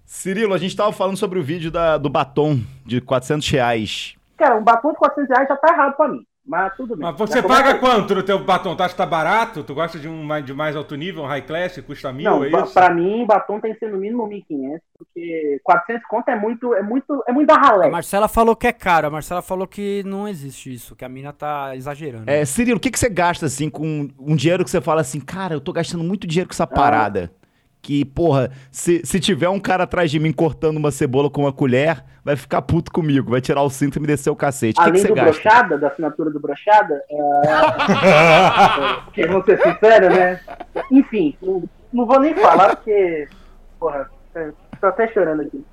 Cirilo, 0.05 0.53
a 0.53 0.59
gente 0.59 0.77
tava 0.77 0.93
falando 0.93 1.17
sobre 1.17 1.39
o 1.39 1.43
vídeo 1.43 1.71
da- 1.71 1.97
do 1.97 2.11
batom 2.11 2.61
de 2.85 3.01
400 3.01 3.49
reais. 3.49 4.15
Cara, 4.41 4.57
um 4.57 4.65
batom 4.65 4.91
de 4.93 4.97
400 4.99 5.29
reais 5.31 5.49
já 5.49 5.57
tá 5.57 5.73
errado 5.73 5.97
pra 5.97 6.09
mim. 6.09 6.25
Mas 6.47 6.75
tudo 6.75 6.97
bem. 6.97 7.07
Mas 7.07 7.17
você 7.17 7.43
paga 7.43 7.75
começa- 7.75 7.79
quanto 7.79 8.15
no 8.15 8.23
teu 8.23 8.39
batom? 8.43 8.75
Tu 8.75 8.83
acha 8.83 8.95
que 8.95 8.97
tá 8.97 9.05
barato? 9.07 9.63
Tu 9.63 9.75
gosta 9.75 9.99
de 9.99 10.09
um 10.09 10.25
mais, 10.25 10.43
de 10.45 10.55
mais 10.55 10.75
alto 10.75 10.95
nível, 10.97 11.23
um 11.23 11.27
high 11.27 11.43
class, 11.43 11.79
custa 11.87 12.11
mil, 12.13 12.25
Não, 12.25 12.43
é 12.43 12.51
pra, 12.51 12.61
isso? 12.63 12.73
pra 12.73 12.91
mim, 12.91 13.27
batom 13.27 13.61
tem 13.61 13.75
que 13.75 13.79
ser 13.79 13.91
no 13.93 13.99
mínimo 13.99 14.27
1.500, 14.27 14.81
porque 14.99 15.61
400 15.63 16.03
conto 16.09 16.29
é 16.31 16.35
muito, 16.37 16.75
é 16.75 16.83
muito, 16.83 17.23
é 17.29 17.33
muito 17.33 17.47
da 17.47 17.55
ralé. 17.57 17.87
A 17.89 17.91
Marcela 17.91 18.27
falou 18.27 18.57
que 18.57 18.67
é 18.67 18.73
caro, 18.73 19.07
a 19.07 19.11
Marcela 19.11 19.43
falou 19.43 19.67
que 19.67 20.03
não 20.07 20.27
existe 20.27 20.73
isso, 20.73 20.97
que 20.97 21.05
a 21.05 21.09
mina 21.09 21.33
tá 21.33 21.77
exagerando. 21.77 22.29
É, 22.29 22.43
Cirilo, 22.47 22.79
o 22.79 22.81
que, 22.81 22.91
que 22.91 22.99
você 22.99 23.11
gasta, 23.11 23.45
assim, 23.47 23.69
com 23.69 24.09
um 24.19 24.35
dinheiro 24.35 24.65
que 24.65 24.71
você 24.71 24.81
fala 24.81 25.03
assim, 25.03 25.21
cara, 25.21 25.53
eu 25.55 25.61
tô 25.61 25.73
gastando 25.75 26.03
muito 26.03 26.27
dinheiro 26.27 26.49
com 26.49 26.55
essa 26.55 26.67
parada. 26.67 27.31
Que, 27.83 28.05
porra, 28.05 28.51
se, 28.71 29.01
se 29.05 29.19
tiver 29.19 29.49
um 29.49 29.59
cara 29.59 29.85
atrás 29.85 30.11
de 30.11 30.19
mim 30.19 30.33
cortando 30.33 30.77
uma 30.77 30.91
cebola 30.91 31.31
com 31.31 31.43
uma 31.43 31.53
colher, 31.53 32.05
vai 32.25 32.37
ficar 32.37 32.61
puto 32.63 32.93
comigo, 32.93 33.31
vai 33.31 33.41
tirar 33.41 33.63
o 33.63 33.71
cinto 33.71 33.97
e 33.97 34.01
me 34.01 34.07
descer 34.07 34.31
o 34.31 34.37
cacete. 34.37 34.79
O 34.79 34.85
que, 34.85 34.91
que 34.91 34.99
Além 34.99 35.07
do 35.07 35.15
gasta? 35.15 35.31
brochada, 35.31 35.79
da 35.79 35.89
assinatura 35.89 36.31
do 36.31 36.39
brochada, 36.39 37.03
é... 37.11 37.17
porque 39.05 39.27
vamos 39.27 39.45
ser 39.47 39.61
sinceros, 39.63 40.15
né? 40.15 40.41
Enfim, 40.91 41.37
não, 41.41 41.63
não 41.93 42.07
vou 42.07 42.21
nem 42.21 42.35
falar 42.35 42.77
porque, 42.77 43.29
porra, 43.79 44.11
é, 44.35 44.51
tô 44.81 44.87
até 44.87 45.09
chorando 45.09 45.43
aqui. 45.43 45.65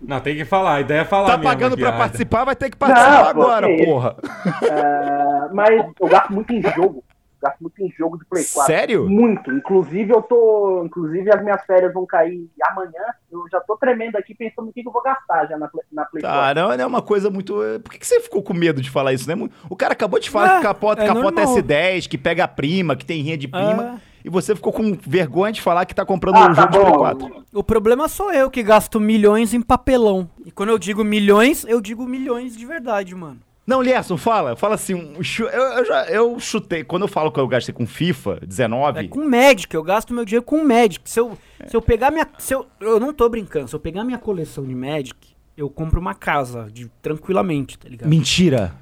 Não, 0.00 0.20
tem 0.20 0.36
que 0.36 0.44
falar, 0.44 0.76
a 0.76 0.80
ideia 0.80 1.00
é 1.00 1.04
falar 1.04 1.26
Tá 1.26 1.36
mesmo 1.36 1.52
pagando 1.52 1.72
aqui, 1.74 1.82
pra 1.82 1.92
participar, 1.92 2.44
vai 2.44 2.56
ter 2.56 2.70
que 2.70 2.76
participar 2.76 3.22
Não, 3.22 3.28
agora, 3.28 3.66
porra. 3.84 4.16
É, 4.62 5.52
mas 5.52 5.86
eu 6.00 6.08
gasto 6.08 6.32
muito 6.32 6.52
em 6.52 6.62
jogo. 6.62 7.04
Gasto 7.48 7.60
muito 7.60 7.82
em 7.82 7.90
jogo 7.96 8.18
de 8.18 8.24
Play 8.24 8.44
4. 8.44 8.72
Sério? 8.72 9.08
Muito. 9.08 9.50
Inclusive, 9.52 10.10
eu 10.12 10.22
tô. 10.22 10.82
Inclusive, 10.84 11.30
as 11.34 11.42
minhas 11.42 11.64
férias 11.64 11.92
vão 11.92 12.04
cair 12.06 12.48
amanhã. 12.70 12.90
Eu 13.30 13.44
já 13.50 13.60
tô 13.60 13.76
tremendo 13.76 14.16
aqui 14.16 14.34
pensando 14.34 14.66
no 14.66 14.72
que, 14.72 14.82
que 14.82 14.88
eu 14.88 14.92
vou 14.92 15.02
gastar 15.02 15.46
já 15.46 15.56
na, 15.58 15.68
Play- 15.68 15.84
na 15.92 16.04
Play 16.04 16.22
4. 16.22 16.38
Tá, 16.40 16.54
não, 16.54 16.68
não 16.76 16.84
é 16.84 16.86
uma 16.86 17.02
coisa 17.02 17.30
muito. 17.30 17.62
é, 17.62 17.78
Por 17.78 17.90
que, 17.92 17.98
que 17.98 18.06
você 18.06 18.20
ficou 18.20 18.42
com 18.42 18.54
medo 18.54 18.80
de 18.80 18.90
falar 18.90 19.12
isso, 19.12 19.28
né? 19.28 19.48
O 19.68 19.76
cara 19.76 19.92
acabou 19.92 20.18
de 20.18 20.30
falar 20.30 20.54
É, 20.54 20.56
que 20.56 20.62
capota, 20.62 21.02
é 21.02 21.06
capota 21.06 21.42
normal. 21.42 21.56
S10, 21.56 22.08
que 22.08 22.18
pega 22.18 22.44
a 22.44 22.48
prima, 22.48 22.96
que 22.96 23.04
tem 23.04 23.22
rinha 23.22 23.36
de 23.36 23.48
prima. 23.48 24.00
É. 24.02 24.16
E 24.24 24.28
você 24.28 24.56
ficou 24.56 24.72
com 24.72 24.96
vergonha 25.06 25.52
de 25.52 25.62
falar 25.62 25.84
que 25.86 25.94
tá 25.94 26.04
comprando 26.04 26.36
Ah, 26.36 26.46
um 26.50 26.54
tá 26.54 26.62
jogo 26.62 26.72
de 26.72 26.78
Play 26.80 26.90
bom. 26.92 26.98
4. 26.98 27.44
O 27.54 27.62
problema 27.62 28.08
sou 28.08 28.32
eu 28.32 28.50
que 28.50 28.60
gasto 28.62 28.98
milhões 28.98 29.54
em 29.54 29.60
papelão. 29.62 30.28
E 30.44 30.50
quando 30.50 30.70
eu 30.70 30.78
digo 30.78 31.04
milhões, 31.04 31.64
eu 31.68 31.80
digo 31.80 32.04
milhões 32.06 32.56
de 32.56 32.66
verdade, 32.66 33.14
mano. 33.14 33.38
Não, 33.66 33.82
Lierson, 33.82 34.16
fala. 34.16 34.54
Fala 34.54 34.76
assim, 34.76 34.94
um 34.94 35.20
eu, 35.40 35.48
eu 35.48 35.84
já 35.84 36.04
eu 36.04 36.38
chutei. 36.38 36.84
Quando 36.84 37.02
eu 37.02 37.08
falo 37.08 37.32
que 37.32 37.40
eu 37.40 37.48
gastei 37.48 37.74
com 37.74 37.86
FIFA 37.86 38.38
19, 38.46 39.00
É 39.00 39.08
com 39.08 39.28
Magic, 39.28 39.74
eu 39.74 39.82
gasto 39.82 40.14
meu 40.14 40.24
dinheiro 40.24 40.44
com 40.44 40.62
Magic. 40.64 41.00
Se 41.08 41.18
eu, 41.18 41.36
se 41.66 41.76
eu 41.76 41.82
pegar 41.82 42.10
minha. 42.10 42.28
Se 42.38 42.54
eu, 42.54 42.66
eu 42.80 43.00
não 43.00 43.12
tô 43.12 43.28
brincando, 43.28 43.66
se 43.68 43.74
eu 43.74 43.80
pegar 43.80 44.04
minha 44.04 44.18
coleção 44.18 44.64
de 44.64 44.74
Magic, 44.74 45.16
eu 45.56 45.68
compro 45.68 46.00
uma 46.00 46.14
casa 46.14 46.68
de, 46.70 46.88
tranquilamente, 47.02 47.76
tá 47.78 47.88
ligado? 47.88 48.08
mentira. 48.08 48.72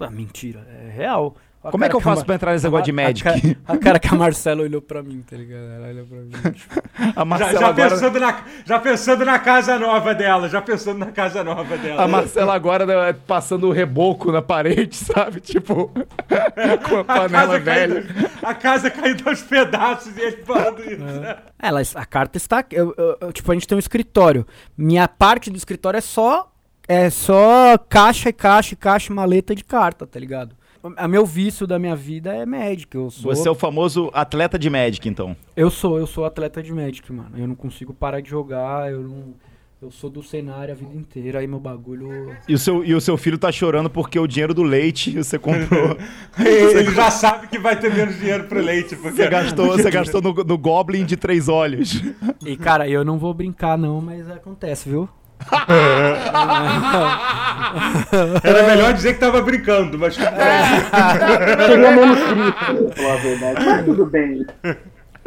Ah, 0.00 0.10
mentira, 0.10 0.64
é 0.84 0.90
real. 0.90 1.34
A 1.62 1.72
Como 1.72 1.84
é 1.84 1.88
que 1.88 1.94
eu 1.96 1.98
a 1.98 2.02
faço 2.02 2.18
Mar- 2.20 2.26
pra 2.26 2.34
entrar 2.36 2.52
nesse 2.52 2.64
negócio 2.64 2.84
de 2.84 2.90
a- 2.92 2.94
Magic? 2.94 3.28
A, 3.28 3.32
cara- 3.32 3.56
a 3.66 3.76
cara 3.78 3.98
que 3.98 4.08
a 4.08 4.14
Marcela 4.14 4.62
olhou 4.62 4.80
pra 4.80 5.02
mim, 5.02 5.24
tá 5.28 5.36
ligado? 5.36 5.64
Ela 5.64 5.88
olhou 5.88 6.06
pra 6.06 6.18
mim. 6.18 6.52
tipo, 6.52 6.82
A 7.00 7.12
Já, 7.12 7.24
Marcela, 7.24 7.52
já 7.52 7.66
agora, 7.68 7.90
pensando 7.90 8.20
na, 8.20 8.42
já 8.64 8.78
pensando 8.78 9.24
na 9.24 9.38
casa 9.40 9.78
nova 9.78 10.14
dela, 10.14 10.48
já 10.48 10.62
pensando 10.62 10.98
na 10.98 11.06
casa 11.10 11.42
nova 11.42 11.76
dela. 11.76 12.04
a 12.04 12.06
Marcela 12.08 12.54
agora 12.54 12.86
né, 12.86 13.12
passando 13.26 13.66
o 13.68 13.72
reboco 13.72 14.30
na 14.30 14.40
parede, 14.40 14.94
sabe? 15.02 15.40
Tipo, 15.40 15.88
com 16.88 16.96
a 16.96 17.00
a 17.00 17.04
panela 17.04 17.28
casa, 17.28 17.58
velha. 17.58 18.02
caindo, 18.02 18.30
a 18.42 18.54
casa 18.54 18.90
caindo 18.90 19.28
aos 19.28 19.42
pedaços 19.42 20.16
e 20.16 20.20
ele 20.20 20.36
falando 20.44 20.80
isso. 20.80 20.96
né? 21.02 21.36
Ela, 21.58 21.82
a 21.96 22.06
carta 22.06 22.36
está. 22.36 22.64
eu- 22.70 22.94
eu- 22.96 23.16
eu- 23.20 23.32
tipo, 23.32 23.50
a 23.50 23.54
gente 23.54 23.66
tem 23.66 23.74
um 23.74 23.80
escritório. 23.80 24.46
Minha 24.76 25.08
parte 25.08 25.50
do 25.50 25.56
escritório 25.56 25.98
é 25.98 26.02
só. 26.02 26.52
É 26.90 27.10
só 27.10 27.76
caixa 27.76 28.30
e 28.30 28.32
caixa 28.32 28.72
e 28.72 28.76
caixa 28.76 29.12
e 29.12 29.14
maleta 29.14 29.54
de 29.54 29.62
carta, 29.62 30.06
tá 30.06 30.18
ligado? 30.18 30.56
A 30.96 31.08
meu 31.08 31.26
vício 31.26 31.66
da 31.66 31.78
minha 31.78 31.96
vida 31.96 32.34
é 32.34 32.46
Magic. 32.46 32.94
Eu 32.94 33.10
sou. 33.10 33.34
Você 33.34 33.48
é 33.48 33.50
o 33.50 33.54
famoso 33.54 34.10
atleta 34.12 34.58
de 34.58 34.70
Magic, 34.70 35.08
então. 35.08 35.36
Eu 35.56 35.70
sou, 35.70 35.98
eu 35.98 36.06
sou 36.06 36.24
atleta 36.24 36.62
de 36.62 36.72
Magic, 36.72 37.12
mano. 37.12 37.32
Eu 37.36 37.48
não 37.48 37.54
consigo 37.54 37.92
parar 37.92 38.20
de 38.20 38.30
jogar, 38.30 38.90
eu 38.90 39.02
não. 39.02 39.34
Eu 39.80 39.92
sou 39.92 40.10
do 40.10 40.24
cenário 40.24 40.74
a 40.74 40.76
vida 40.76 40.92
inteira, 40.92 41.38
aí 41.38 41.46
meu 41.46 41.60
bagulho. 41.60 42.36
E 42.48 42.54
o, 42.54 42.58
seu, 42.58 42.84
e 42.84 42.92
o 42.94 43.00
seu 43.00 43.16
filho 43.16 43.38
tá 43.38 43.52
chorando 43.52 43.88
porque 43.88 44.18
o 44.18 44.26
dinheiro 44.26 44.52
do 44.52 44.64
leite 44.64 45.12
você 45.12 45.38
comprou. 45.38 45.96
Ele 46.36 46.90
já 46.90 47.12
sabe 47.12 47.46
que 47.46 47.60
vai 47.60 47.78
ter 47.78 47.94
menos 47.94 48.18
dinheiro 48.18 48.44
pro 48.48 48.60
leite. 48.60 48.96
Porque 48.96 49.22
Você 49.22 49.28
gastou, 49.28 49.66
você 49.78 49.88
gastou 49.88 50.20
no, 50.20 50.34
no 50.34 50.58
Goblin 50.58 51.04
de 51.04 51.16
três 51.16 51.48
olhos. 51.48 52.02
E 52.44 52.56
cara, 52.56 52.88
eu 52.88 53.04
não 53.04 53.18
vou 53.18 53.32
brincar 53.32 53.78
não, 53.78 54.00
mas 54.00 54.28
acontece, 54.28 54.88
viu? 54.88 55.08
Era 58.42 58.62
melhor 58.64 58.92
dizer 58.92 59.14
que 59.14 59.20
tava 59.20 59.40
brincando, 59.42 59.98
mas. 59.98 60.14
Seria 60.14 61.90
menos 61.90 62.18
triste, 62.18 62.62
pra 62.62 62.96
falar 62.96 63.14
a 63.14 63.16
verdade. 63.16 63.64
Mas 63.64 63.84
tudo 63.84 64.06
bem. 64.06 64.46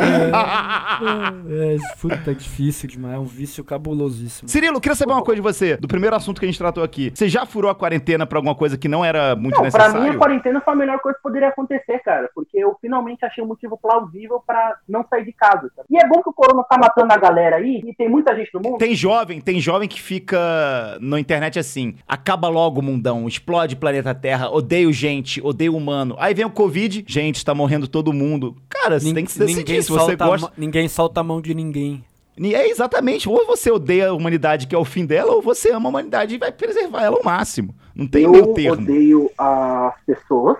É, 0.02 1.78
puta, 2.00 2.32
é 2.32 2.34
difícil 2.34 2.90
demais, 2.90 3.16
é 3.16 3.20
um 3.20 3.26
vício 3.26 3.64
cabulosíssimo. 3.64 4.50
Cirilo, 4.50 4.78
eu 4.78 4.82
queria 4.82 4.96
saber 4.96 5.14
uma 5.14 5.24
coisa 5.24 5.42
de 5.42 5.42
você. 5.42 5.78
Do 5.78 5.88
primeiro 5.88 6.16
assunto 6.16 6.40
que 6.40 6.46
a 6.46 6.50
gente 6.50 6.58
tratou 6.58 6.84
aqui. 6.84 7.12
Você 7.14 7.30
já 7.30 7.46
furou 7.46 7.70
a 7.70 7.76
quarentena 7.76 8.26
pra 8.26 8.38
alguma 8.38 8.56
coisa 8.56 8.78
que 8.78 8.88
não 8.88 9.04
era 9.04 9.36
muito 9.36 9.56
Não, 9.56 9.70
pra 9.70 9.86
necessário? 9.86 10.02
mim 10.02 10.10
a 10.10 10.18
quarentena 10.18 10.62
foi 10.62 10.74
a 10.74 10.78
melhor 10.78 11.00
coisa 11.00 11.18
que 11.18 11.24
poderia 11.24 11.50
acontecer, 11.50 12.00
cara. 12.00 12.30
Porque 12.34 12.58
eu 12.58 12.76
finalmente 12.82 13.26
achei 13.26 13.44
um 13.44 13.48
motivo 13.48 13.78
plausível 13.78 14.42
pra 14.46 14.78
não 14.88 15.06
sair 15.10 15.26
de 15.26 15.34
casa. 15.34 15.70
Cara. 15.76 15.88
E 15.90 15.98
é 15.98 16.08
bom 16.08 16.22
que 16.22 16.30
o 16.30 16.34
corona 16.34 16.64
tá 16.64 16.78
matando 16.78 17.14
a 17.14 17.18
galera 17.18 17.58
aí, 17.58 17.82
e 17.86 17.94
tem 17.94 18.10
muita 18.10 18.36
gente 18.36 18.50
no 18.54 18.62
mundo. 18.62 18.78
Tem 18.78 18.96
jovem, 18.96 19.42
tem 19.42 19.60
jovem 19.60 19.88
que 19.88 20.02
fica 20.02 20.98
na 21.00 21.20
internet 21.20 21.60
assim, 21.60 21.96
acaba 22.08 22.48
logo 22.48 22.80
o 22.80 22.84
mundão, 22.84 23.28
explode 23.28 23.76
planeta 23.76 24.14
Terra, 24.14 24.50
odeio 24.50 24.92
gente, 24.92 25.42
odeio 25.42 25.76
humano. 25.76 26.16
Aí 26.20 26.34
vem 26.34 26.46
o 26.46 26.50
Covid, 26.50 27.04
gente, 27.08 27.44
tá 27.44 27.54
morrendo 27.54 27.88
todo 27.88 28.14
mundo. 28.14 28.56
Cara, 28.70 29.00
você 29.00 29.14
tem 29.14 29.26
que 29.26 29.32
se 29.32 29.40
decidir 29.40 29.60
ninguém, 29.60 29.82
você 30.00 30.16
gosta. 30.16 30.48
mão- 30.48 30.54
ninguém 30.58 30.88
solta 30.88 31.22
a 31.22 31.24
mão 31.24 31.42
de 31.42 31.54
ninguém. 31.54 32.04
É 32.38 32.68
exatamente, 32.70 33.30
ou 33.30 33.46
você 33.46 33.70
odeia 33.70 34.10
a 34.10 34.14
humanidade 34.14 34.66
que 34.66 34.74
é 34.74 34.78
o 34.78 34.86
fim 34.86 35.06
dela, 35.06 35.34
ou 35.34 35.42
você 35.42 35.72
ama 35.72 35.90
a 35.90 35.92
humanidade 35.92 36.36
e 36.36 36.38
vai 36.40 36.52
preservar 36.52 37.04
ela 37.04 37.18
ao 37.18 37.24
máximo. 37.24 37.76
Não 37.94 38.08
tem 38.08 38.24
eu 38.24 38.32
meio 38.32 38.54
termo. 38.54 38.82
odeio 38.82 39.32
as 39.38 39.94
pessoas, 40.06 40.58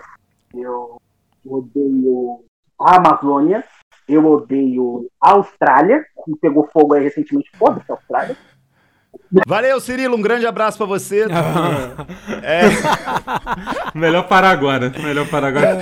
eu 0.54 1.00
odeio 1.44 2.44
a 2.78 2.96
Amazônia, 2.98 3.64
eu 4.08 4.24
odeio 4.26 5.08
a 5.20 5.32
Austrália, 5.32 6.04
que 6.24 6.36
pegou 6.36 6.68
fogo 6.72 6.94
aí 6.94 7.02
recentemente. 7.02 7.50
Foda-se 7.56 7.90
a 7.90 7.94
Austrália. 7.94 8.36
Valeu, 9.46 9.80
Cirilo, 9.80 10.16
um 10.16 10.22
grande 10.22 10.46
abraço 10.46 10.76
pra 10.76 10.86
você. 10.86 11.26
É, 12.42 12.62
Melhor 13.94 14.26
parar 14.26 14.50
agora. 14.50 14.92
Melhor 15.02 15.26
parar 15.28 15.48
agora. 15.48 15.78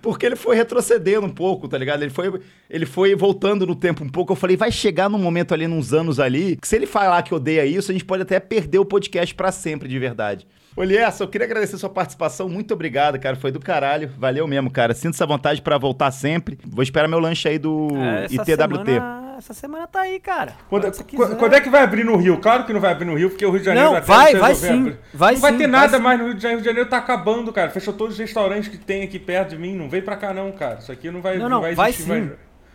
porque 0.00 0.24
ele 0.24 0.36
foi 0.36 0.56
retrocedendo 0.56 1.26
um 1.26 1.30
pouco, 1.30 1.68
tá 1.68 1.76
ligado? 1.76 2.02
Ele 2.02 2.10
foi, 2.10 2.40
ele 2.68 2.86
foi 2.86 3.14
voltando 3.14 3.66
no 3.66 3.74
tempo 3.74 4.02
um 4.02 4.08
pouco. 4.08 4.32
Eu 4.32 4.36
falei, 4.36 4.56
vai 4.56 4.72
chegar 4.72 5.08
num 5.08 5.18
momento 5.18 5.52
ali, 5.52 5.66
nos 5.66 5.92
anos 5.92 6.18
ali, 6.18 6.56
que 6.56 6.66
se 6.66 6.76
ele 6.76 6.86
falar 6.86 7.22
que 7.22 7.34
odeia 7.34 7.66
isso, 7.66 7.90
a 7.90 7.94
gente 7.94 8.04
pode 8.04 8.22
até 8.22 8.40
perder 8.40 8.78
o 8.78 8.84
podcast 8.84 9.34
pra 9.34 9.52
sempre, 9.52 9.88
de 9.88 9.98
verdade. 9.98 10.46
Ô, 10.76 10.82
Lierson, 10.82 11.24
eu 11.24 11.28
queria 11.28 11.46
agradecer 11.46 11.78
sua 11.78 11.88
participação. 11.88 12.48
Muito 12.48 12.72
obrigado, 12.74 13.18
cara. 13.18 13.34
Foi 13.36 13.50
do 13.50 13.58
caralho. 13.60 14.10
Valeu 14.18 14.46
mesmo, 14.46 14.70
cara. 14.70 14.92
Sinto 14.94 15.14
essa 15.14 15.26
vontade 15.26 15.62
pra 15.62 15.78
voltar 15.78 16.10
sempre. 16.10 16.58
Vou 16.66 16.82
esperar 16.82 17.08
meu 17.08 17.18
lanche 17.18 17.48
aí 17.48 17.58
do 17.58 17.88
É, 17.96 18.24
essa 18.26 18.34
ITWT. 18.34 18.84
Semana, 18.92 19.25
essa 19.36 19.54
semana 19.54 19.86
tá 19.86 20.00
aí, 20.00 20.18
cara. 20.20 20.54
Quando, 20.68 20.90
Quando 21.14 21.36
quando 21.36 21.54
é 21.54 21.60
que 21.60 21.68
vai 21.70 21.82
abrir 21.82 22.04
no 22.04 22.16
Rio? 22.16 22.38
Claro 22.40 22.64
que 22.64 22.72
não 22.72 22.80
vai 22.80 22.92
abrir 22.92 23.04
no 23.04 23.14
Rio, 23.16 23.30
porque 23.30 23.44
o 23.46 23.50
Rio 23.50 23.60
de 23.60 23.66
Janeiro 23.66 23.92
Não, 23.92 24.02
vai, 24.02 24.34
vai 24.34 24.54
sim, 24.54 24.68
abrir. 24.68 24.98
vai 25.14 25.34
não 25.34 25.40
vai 25.40 25.52
sim, 25.52 25.58
ter 25.58 25.68
vai 25.68 25.80
nada 25.80 25.98
mais 25.98 26.18
no 26.18 26.24
Rio 26.26 26.34
de 26.34 26.42
Janeiro. 26.42 26.60
O 26.60 26.62
Rio 26.62 26.64
de 26.64 26.68
Janeiro 26.74 26.90
tá 26.90 26.96
acabando, 26.98 27.52
cara. 27.52 27.70
Fechou 27.70 27.94
todos 27.94 28.14
os 28.14 28.18
restaurantes 28.18 28.68
que 28.68 28.78
tem 28.78 29.02
aqui 29.02 29.18
perto 29.18 29.50
de 29.50 29.58
mim. 29.58 29.74
Não 29.74 29.88
vem 29.88 30.02
pra 30.02 30.16
cá, 30.16 30.32
não, 30.34 30.50
cara. 30.52 30.78
Isso 30.80 30.90
aqui 30.92 31.10
não 31.10 31.20
vai, 31.20 31.38
Não, 31.38 31.48
não, 31.48 31.60
vai 31.60 31.74
vai 31.74 31.90
existir 31.90 32.04
sim. 32.04 32.08
mais. 32.20 32.32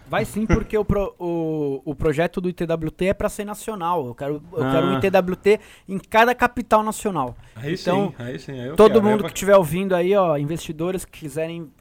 Vai 0.07 0.25
sim, 0.25 0.45
porque 0.45 0.77
o, 0.77 0.83
pro- 0.83 1.15
o, 1.17 1.81
o 1.85 1.95
projeto 1.95 2.41
do 2.41 2.49
ITWT 2.49 3.05
é 3.07 3.13
pra 3.13 3.29
ser 3.29 3.45
nacional. 3.45 4.05
Eu 4.07 4.13
quero, 4.13 4.43
eu 4.51 4.59
quero 4.71 4.87
um 4.87 4.95
Ah. 4.97 4.99
ITWT 5.01 5.57
em 5.87 5.97
cada 5.97 6.35
capital 6.35 6.83
nacional. 6.83 7.33
Aí 7.55 7.75
Então, 7.75 8.13
sim, 8.17 8.23
aí 8.23 8.37
sim. 8.37 8.59
Aí 8.59 8.75
Todo 8.75 8.95
quero. 8.95 9.05
mundo 9.05 9.23
que 9.23 9.29
estiver 9.29 9.55
ouvindo 9.55 9.95
aí, 9.95 10.13
ó, 10.13 10.35
investidores 10.37 11.05
que 11.05 11.21
quiserem, 11.21 11.71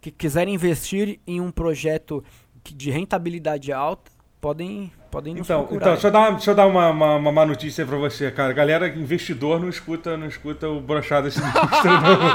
que 0.00 0.12
quiserem 0.12 0.54
investir 0.54 1.18
em 1.26 1.40
um 1.40 1.50
projeto 1.50 2.22
de 2.64 2.88
rentabilidade 2.92 3.72
alta, 3.72 4.12
podem, 4.42 4.90
podem 5.08 5.36
nos 5.36 5.46
Então, 5.46 5.60
procurar. 5.60 5.80
então 5.80 5.92
deixa 5.92 6.08
eu 6.08 6.10
dar, 6.10 6.18
uma, 6.18 6.30
deixa 6.32 6.50
eu 6.50 6.54
dar 6.56 6.66
uma, 6.66 6.90
uma, 6.90 7.14
uma 7.14 7.30
má 7.32 7.46
notícia 7.46 7.86
pra 7.86 7.96
você, 7.96 8.28
cara. 8.32 8.52
Galera, 8.52 8.88
investidor 8.88 9.60
não 9.60 9.68
escuta, 9.68 10.16
não 10.16 10.26
escuta 10.26 10.68
o 10.68 10.80
brochada 10.80 11.30
sinistra, 11.30 11.60
não. 11.84 12.32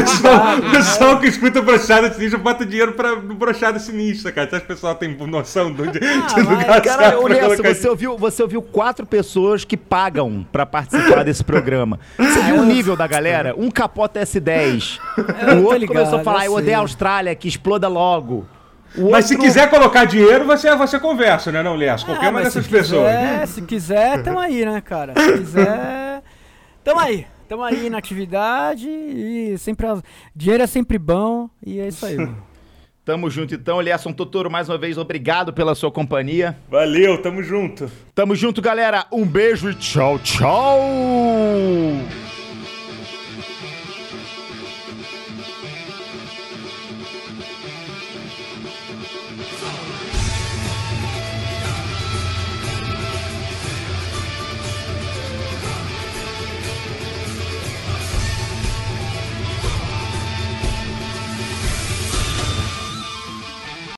pessoal, 0.00 0.40
pessoal 0.70 1.20
que 1.20 1.26
escuta 1.26 1.60
brochada 1.60 2.10
sinistra 2.14 2.38
bota 2.38 2.64
dinheiro 2.64 2.92
pra, 2.92 3.14
no 3.16 3.34
brochada 3.34 3.78
sinistra, 3.78 4.32
cara. 4.32 4.48
Você 4.48 4.56
acha 4.56 4.64
que 4.64 4.72
o 4.72 4.74
pessoal 4.74 4.94
tem 4.94 5.14
noção 5.26 5.70
do, 5.70 5.86
de, 5.86 6.00
de 6.00 6.40
lugar 6.40 6.80
Cara, 6.80 7.20
ô 7.20 7.28
você 7.62 7.86
ouviu, 7.86 8.16
você 8.16 8.42
ouviu 8.42 8.62
quatro 8.62 9.04
pessoas 9.04 9.66
que 9.66 9.76
pagam 9.76 10.46
pra 10.50 10.64
participar 10.64 11.24
desse 11.24 11.44
programa. 11.44 12.00
Você 12.16 12.40
viu 12.40 12.56
o 12.56 12.64
nível 12.64 12.96
da 12.96 13.06
galera? 13.06 13.54
Um 13.54 13.70
capota 13.70 14.20
S10. 14.20 14.98
Eu 15.46 15.58
o 15.58 15.64
outro 15.64 15.78
ligado, 15.78 15.96
começou 15.96 16.20
a 16.20 16.24
falar, 16.24 16.46
eu 16.46 16.52
eu 16.52 16.58
odeio 16.58 16.78
a 16.78 16.80
Austrália, 16.80 17.34
que 17.34 17.46
exploda 17.46 17.86
logo. 17.86 18.46
Mas 19.10 19.26
se 19.26 19.36
quiser 19.36 19.68
colocar 19.68 20.04
dinheiro, 20.04 20.44
você, 20.44 20.74
você 20.76 20.98
conversa, 21.00 21.50
né, 21.50 21.62
não, 21.62 21.76
Lias? 21.76 22.04
Qualquer 22.04 22.26
Ah, 22.26 22.30
uma 22.30 22.42
dessas 22.42 22.64
se 22.64 22.70
pessoas. 22.70 23.12
Quiser, 23.12 23.46
se 23.48 23.62
quiser, 23.62 24.22
tamo 24.22 24.38
aí, 24.38 24.64
né, 24.64 24.80
cara? 24.80 25.14
Se 25.16 25.32
quiser, 25.38 26.22
tamo 26.82 27.00
aí. 27.00 27.26
Tamo 27.48 27.62
aí 27.62 27.90
na 27.90 27.98
atividade 27.98 28.88
e 28.88 29.56
sempre. 29.58 29.86
Dinheiro 30.34 30.62
é 30.62 30.66
sempre 30.66 30.98
bom 30.98 31.48
e 31.64 31.78
é 31.78 31.88
isso 31.88 32.06
aí, 32.06 32.16
mano. 32.16 32.42
Tamo 33.04 33.28
junto 33.28 33.54
então, 33.54 33.82
Lierson 33.82 34.14
Totoro, 34.14 34.50
mais 34.50 34.66
uma 34.70 34.78
vez, 34.78 34.96
obrigado 34.96 35.52
pela 35.52 35.74
sua 35.74 35.92
companhia. 35.92 36.56
Valeu, 36.70 37.20
tamo 37.20 37.42
junto. 37.42 37.86
Tamo 38.14 38.34
junto, 38.34 38.62
galera. 38.62 39.04
Um 39.12 39.26
beijo 39.26 39.68
e 39.68 39.74
tchau, 39.74 40.18
tchau! 40.20 40.80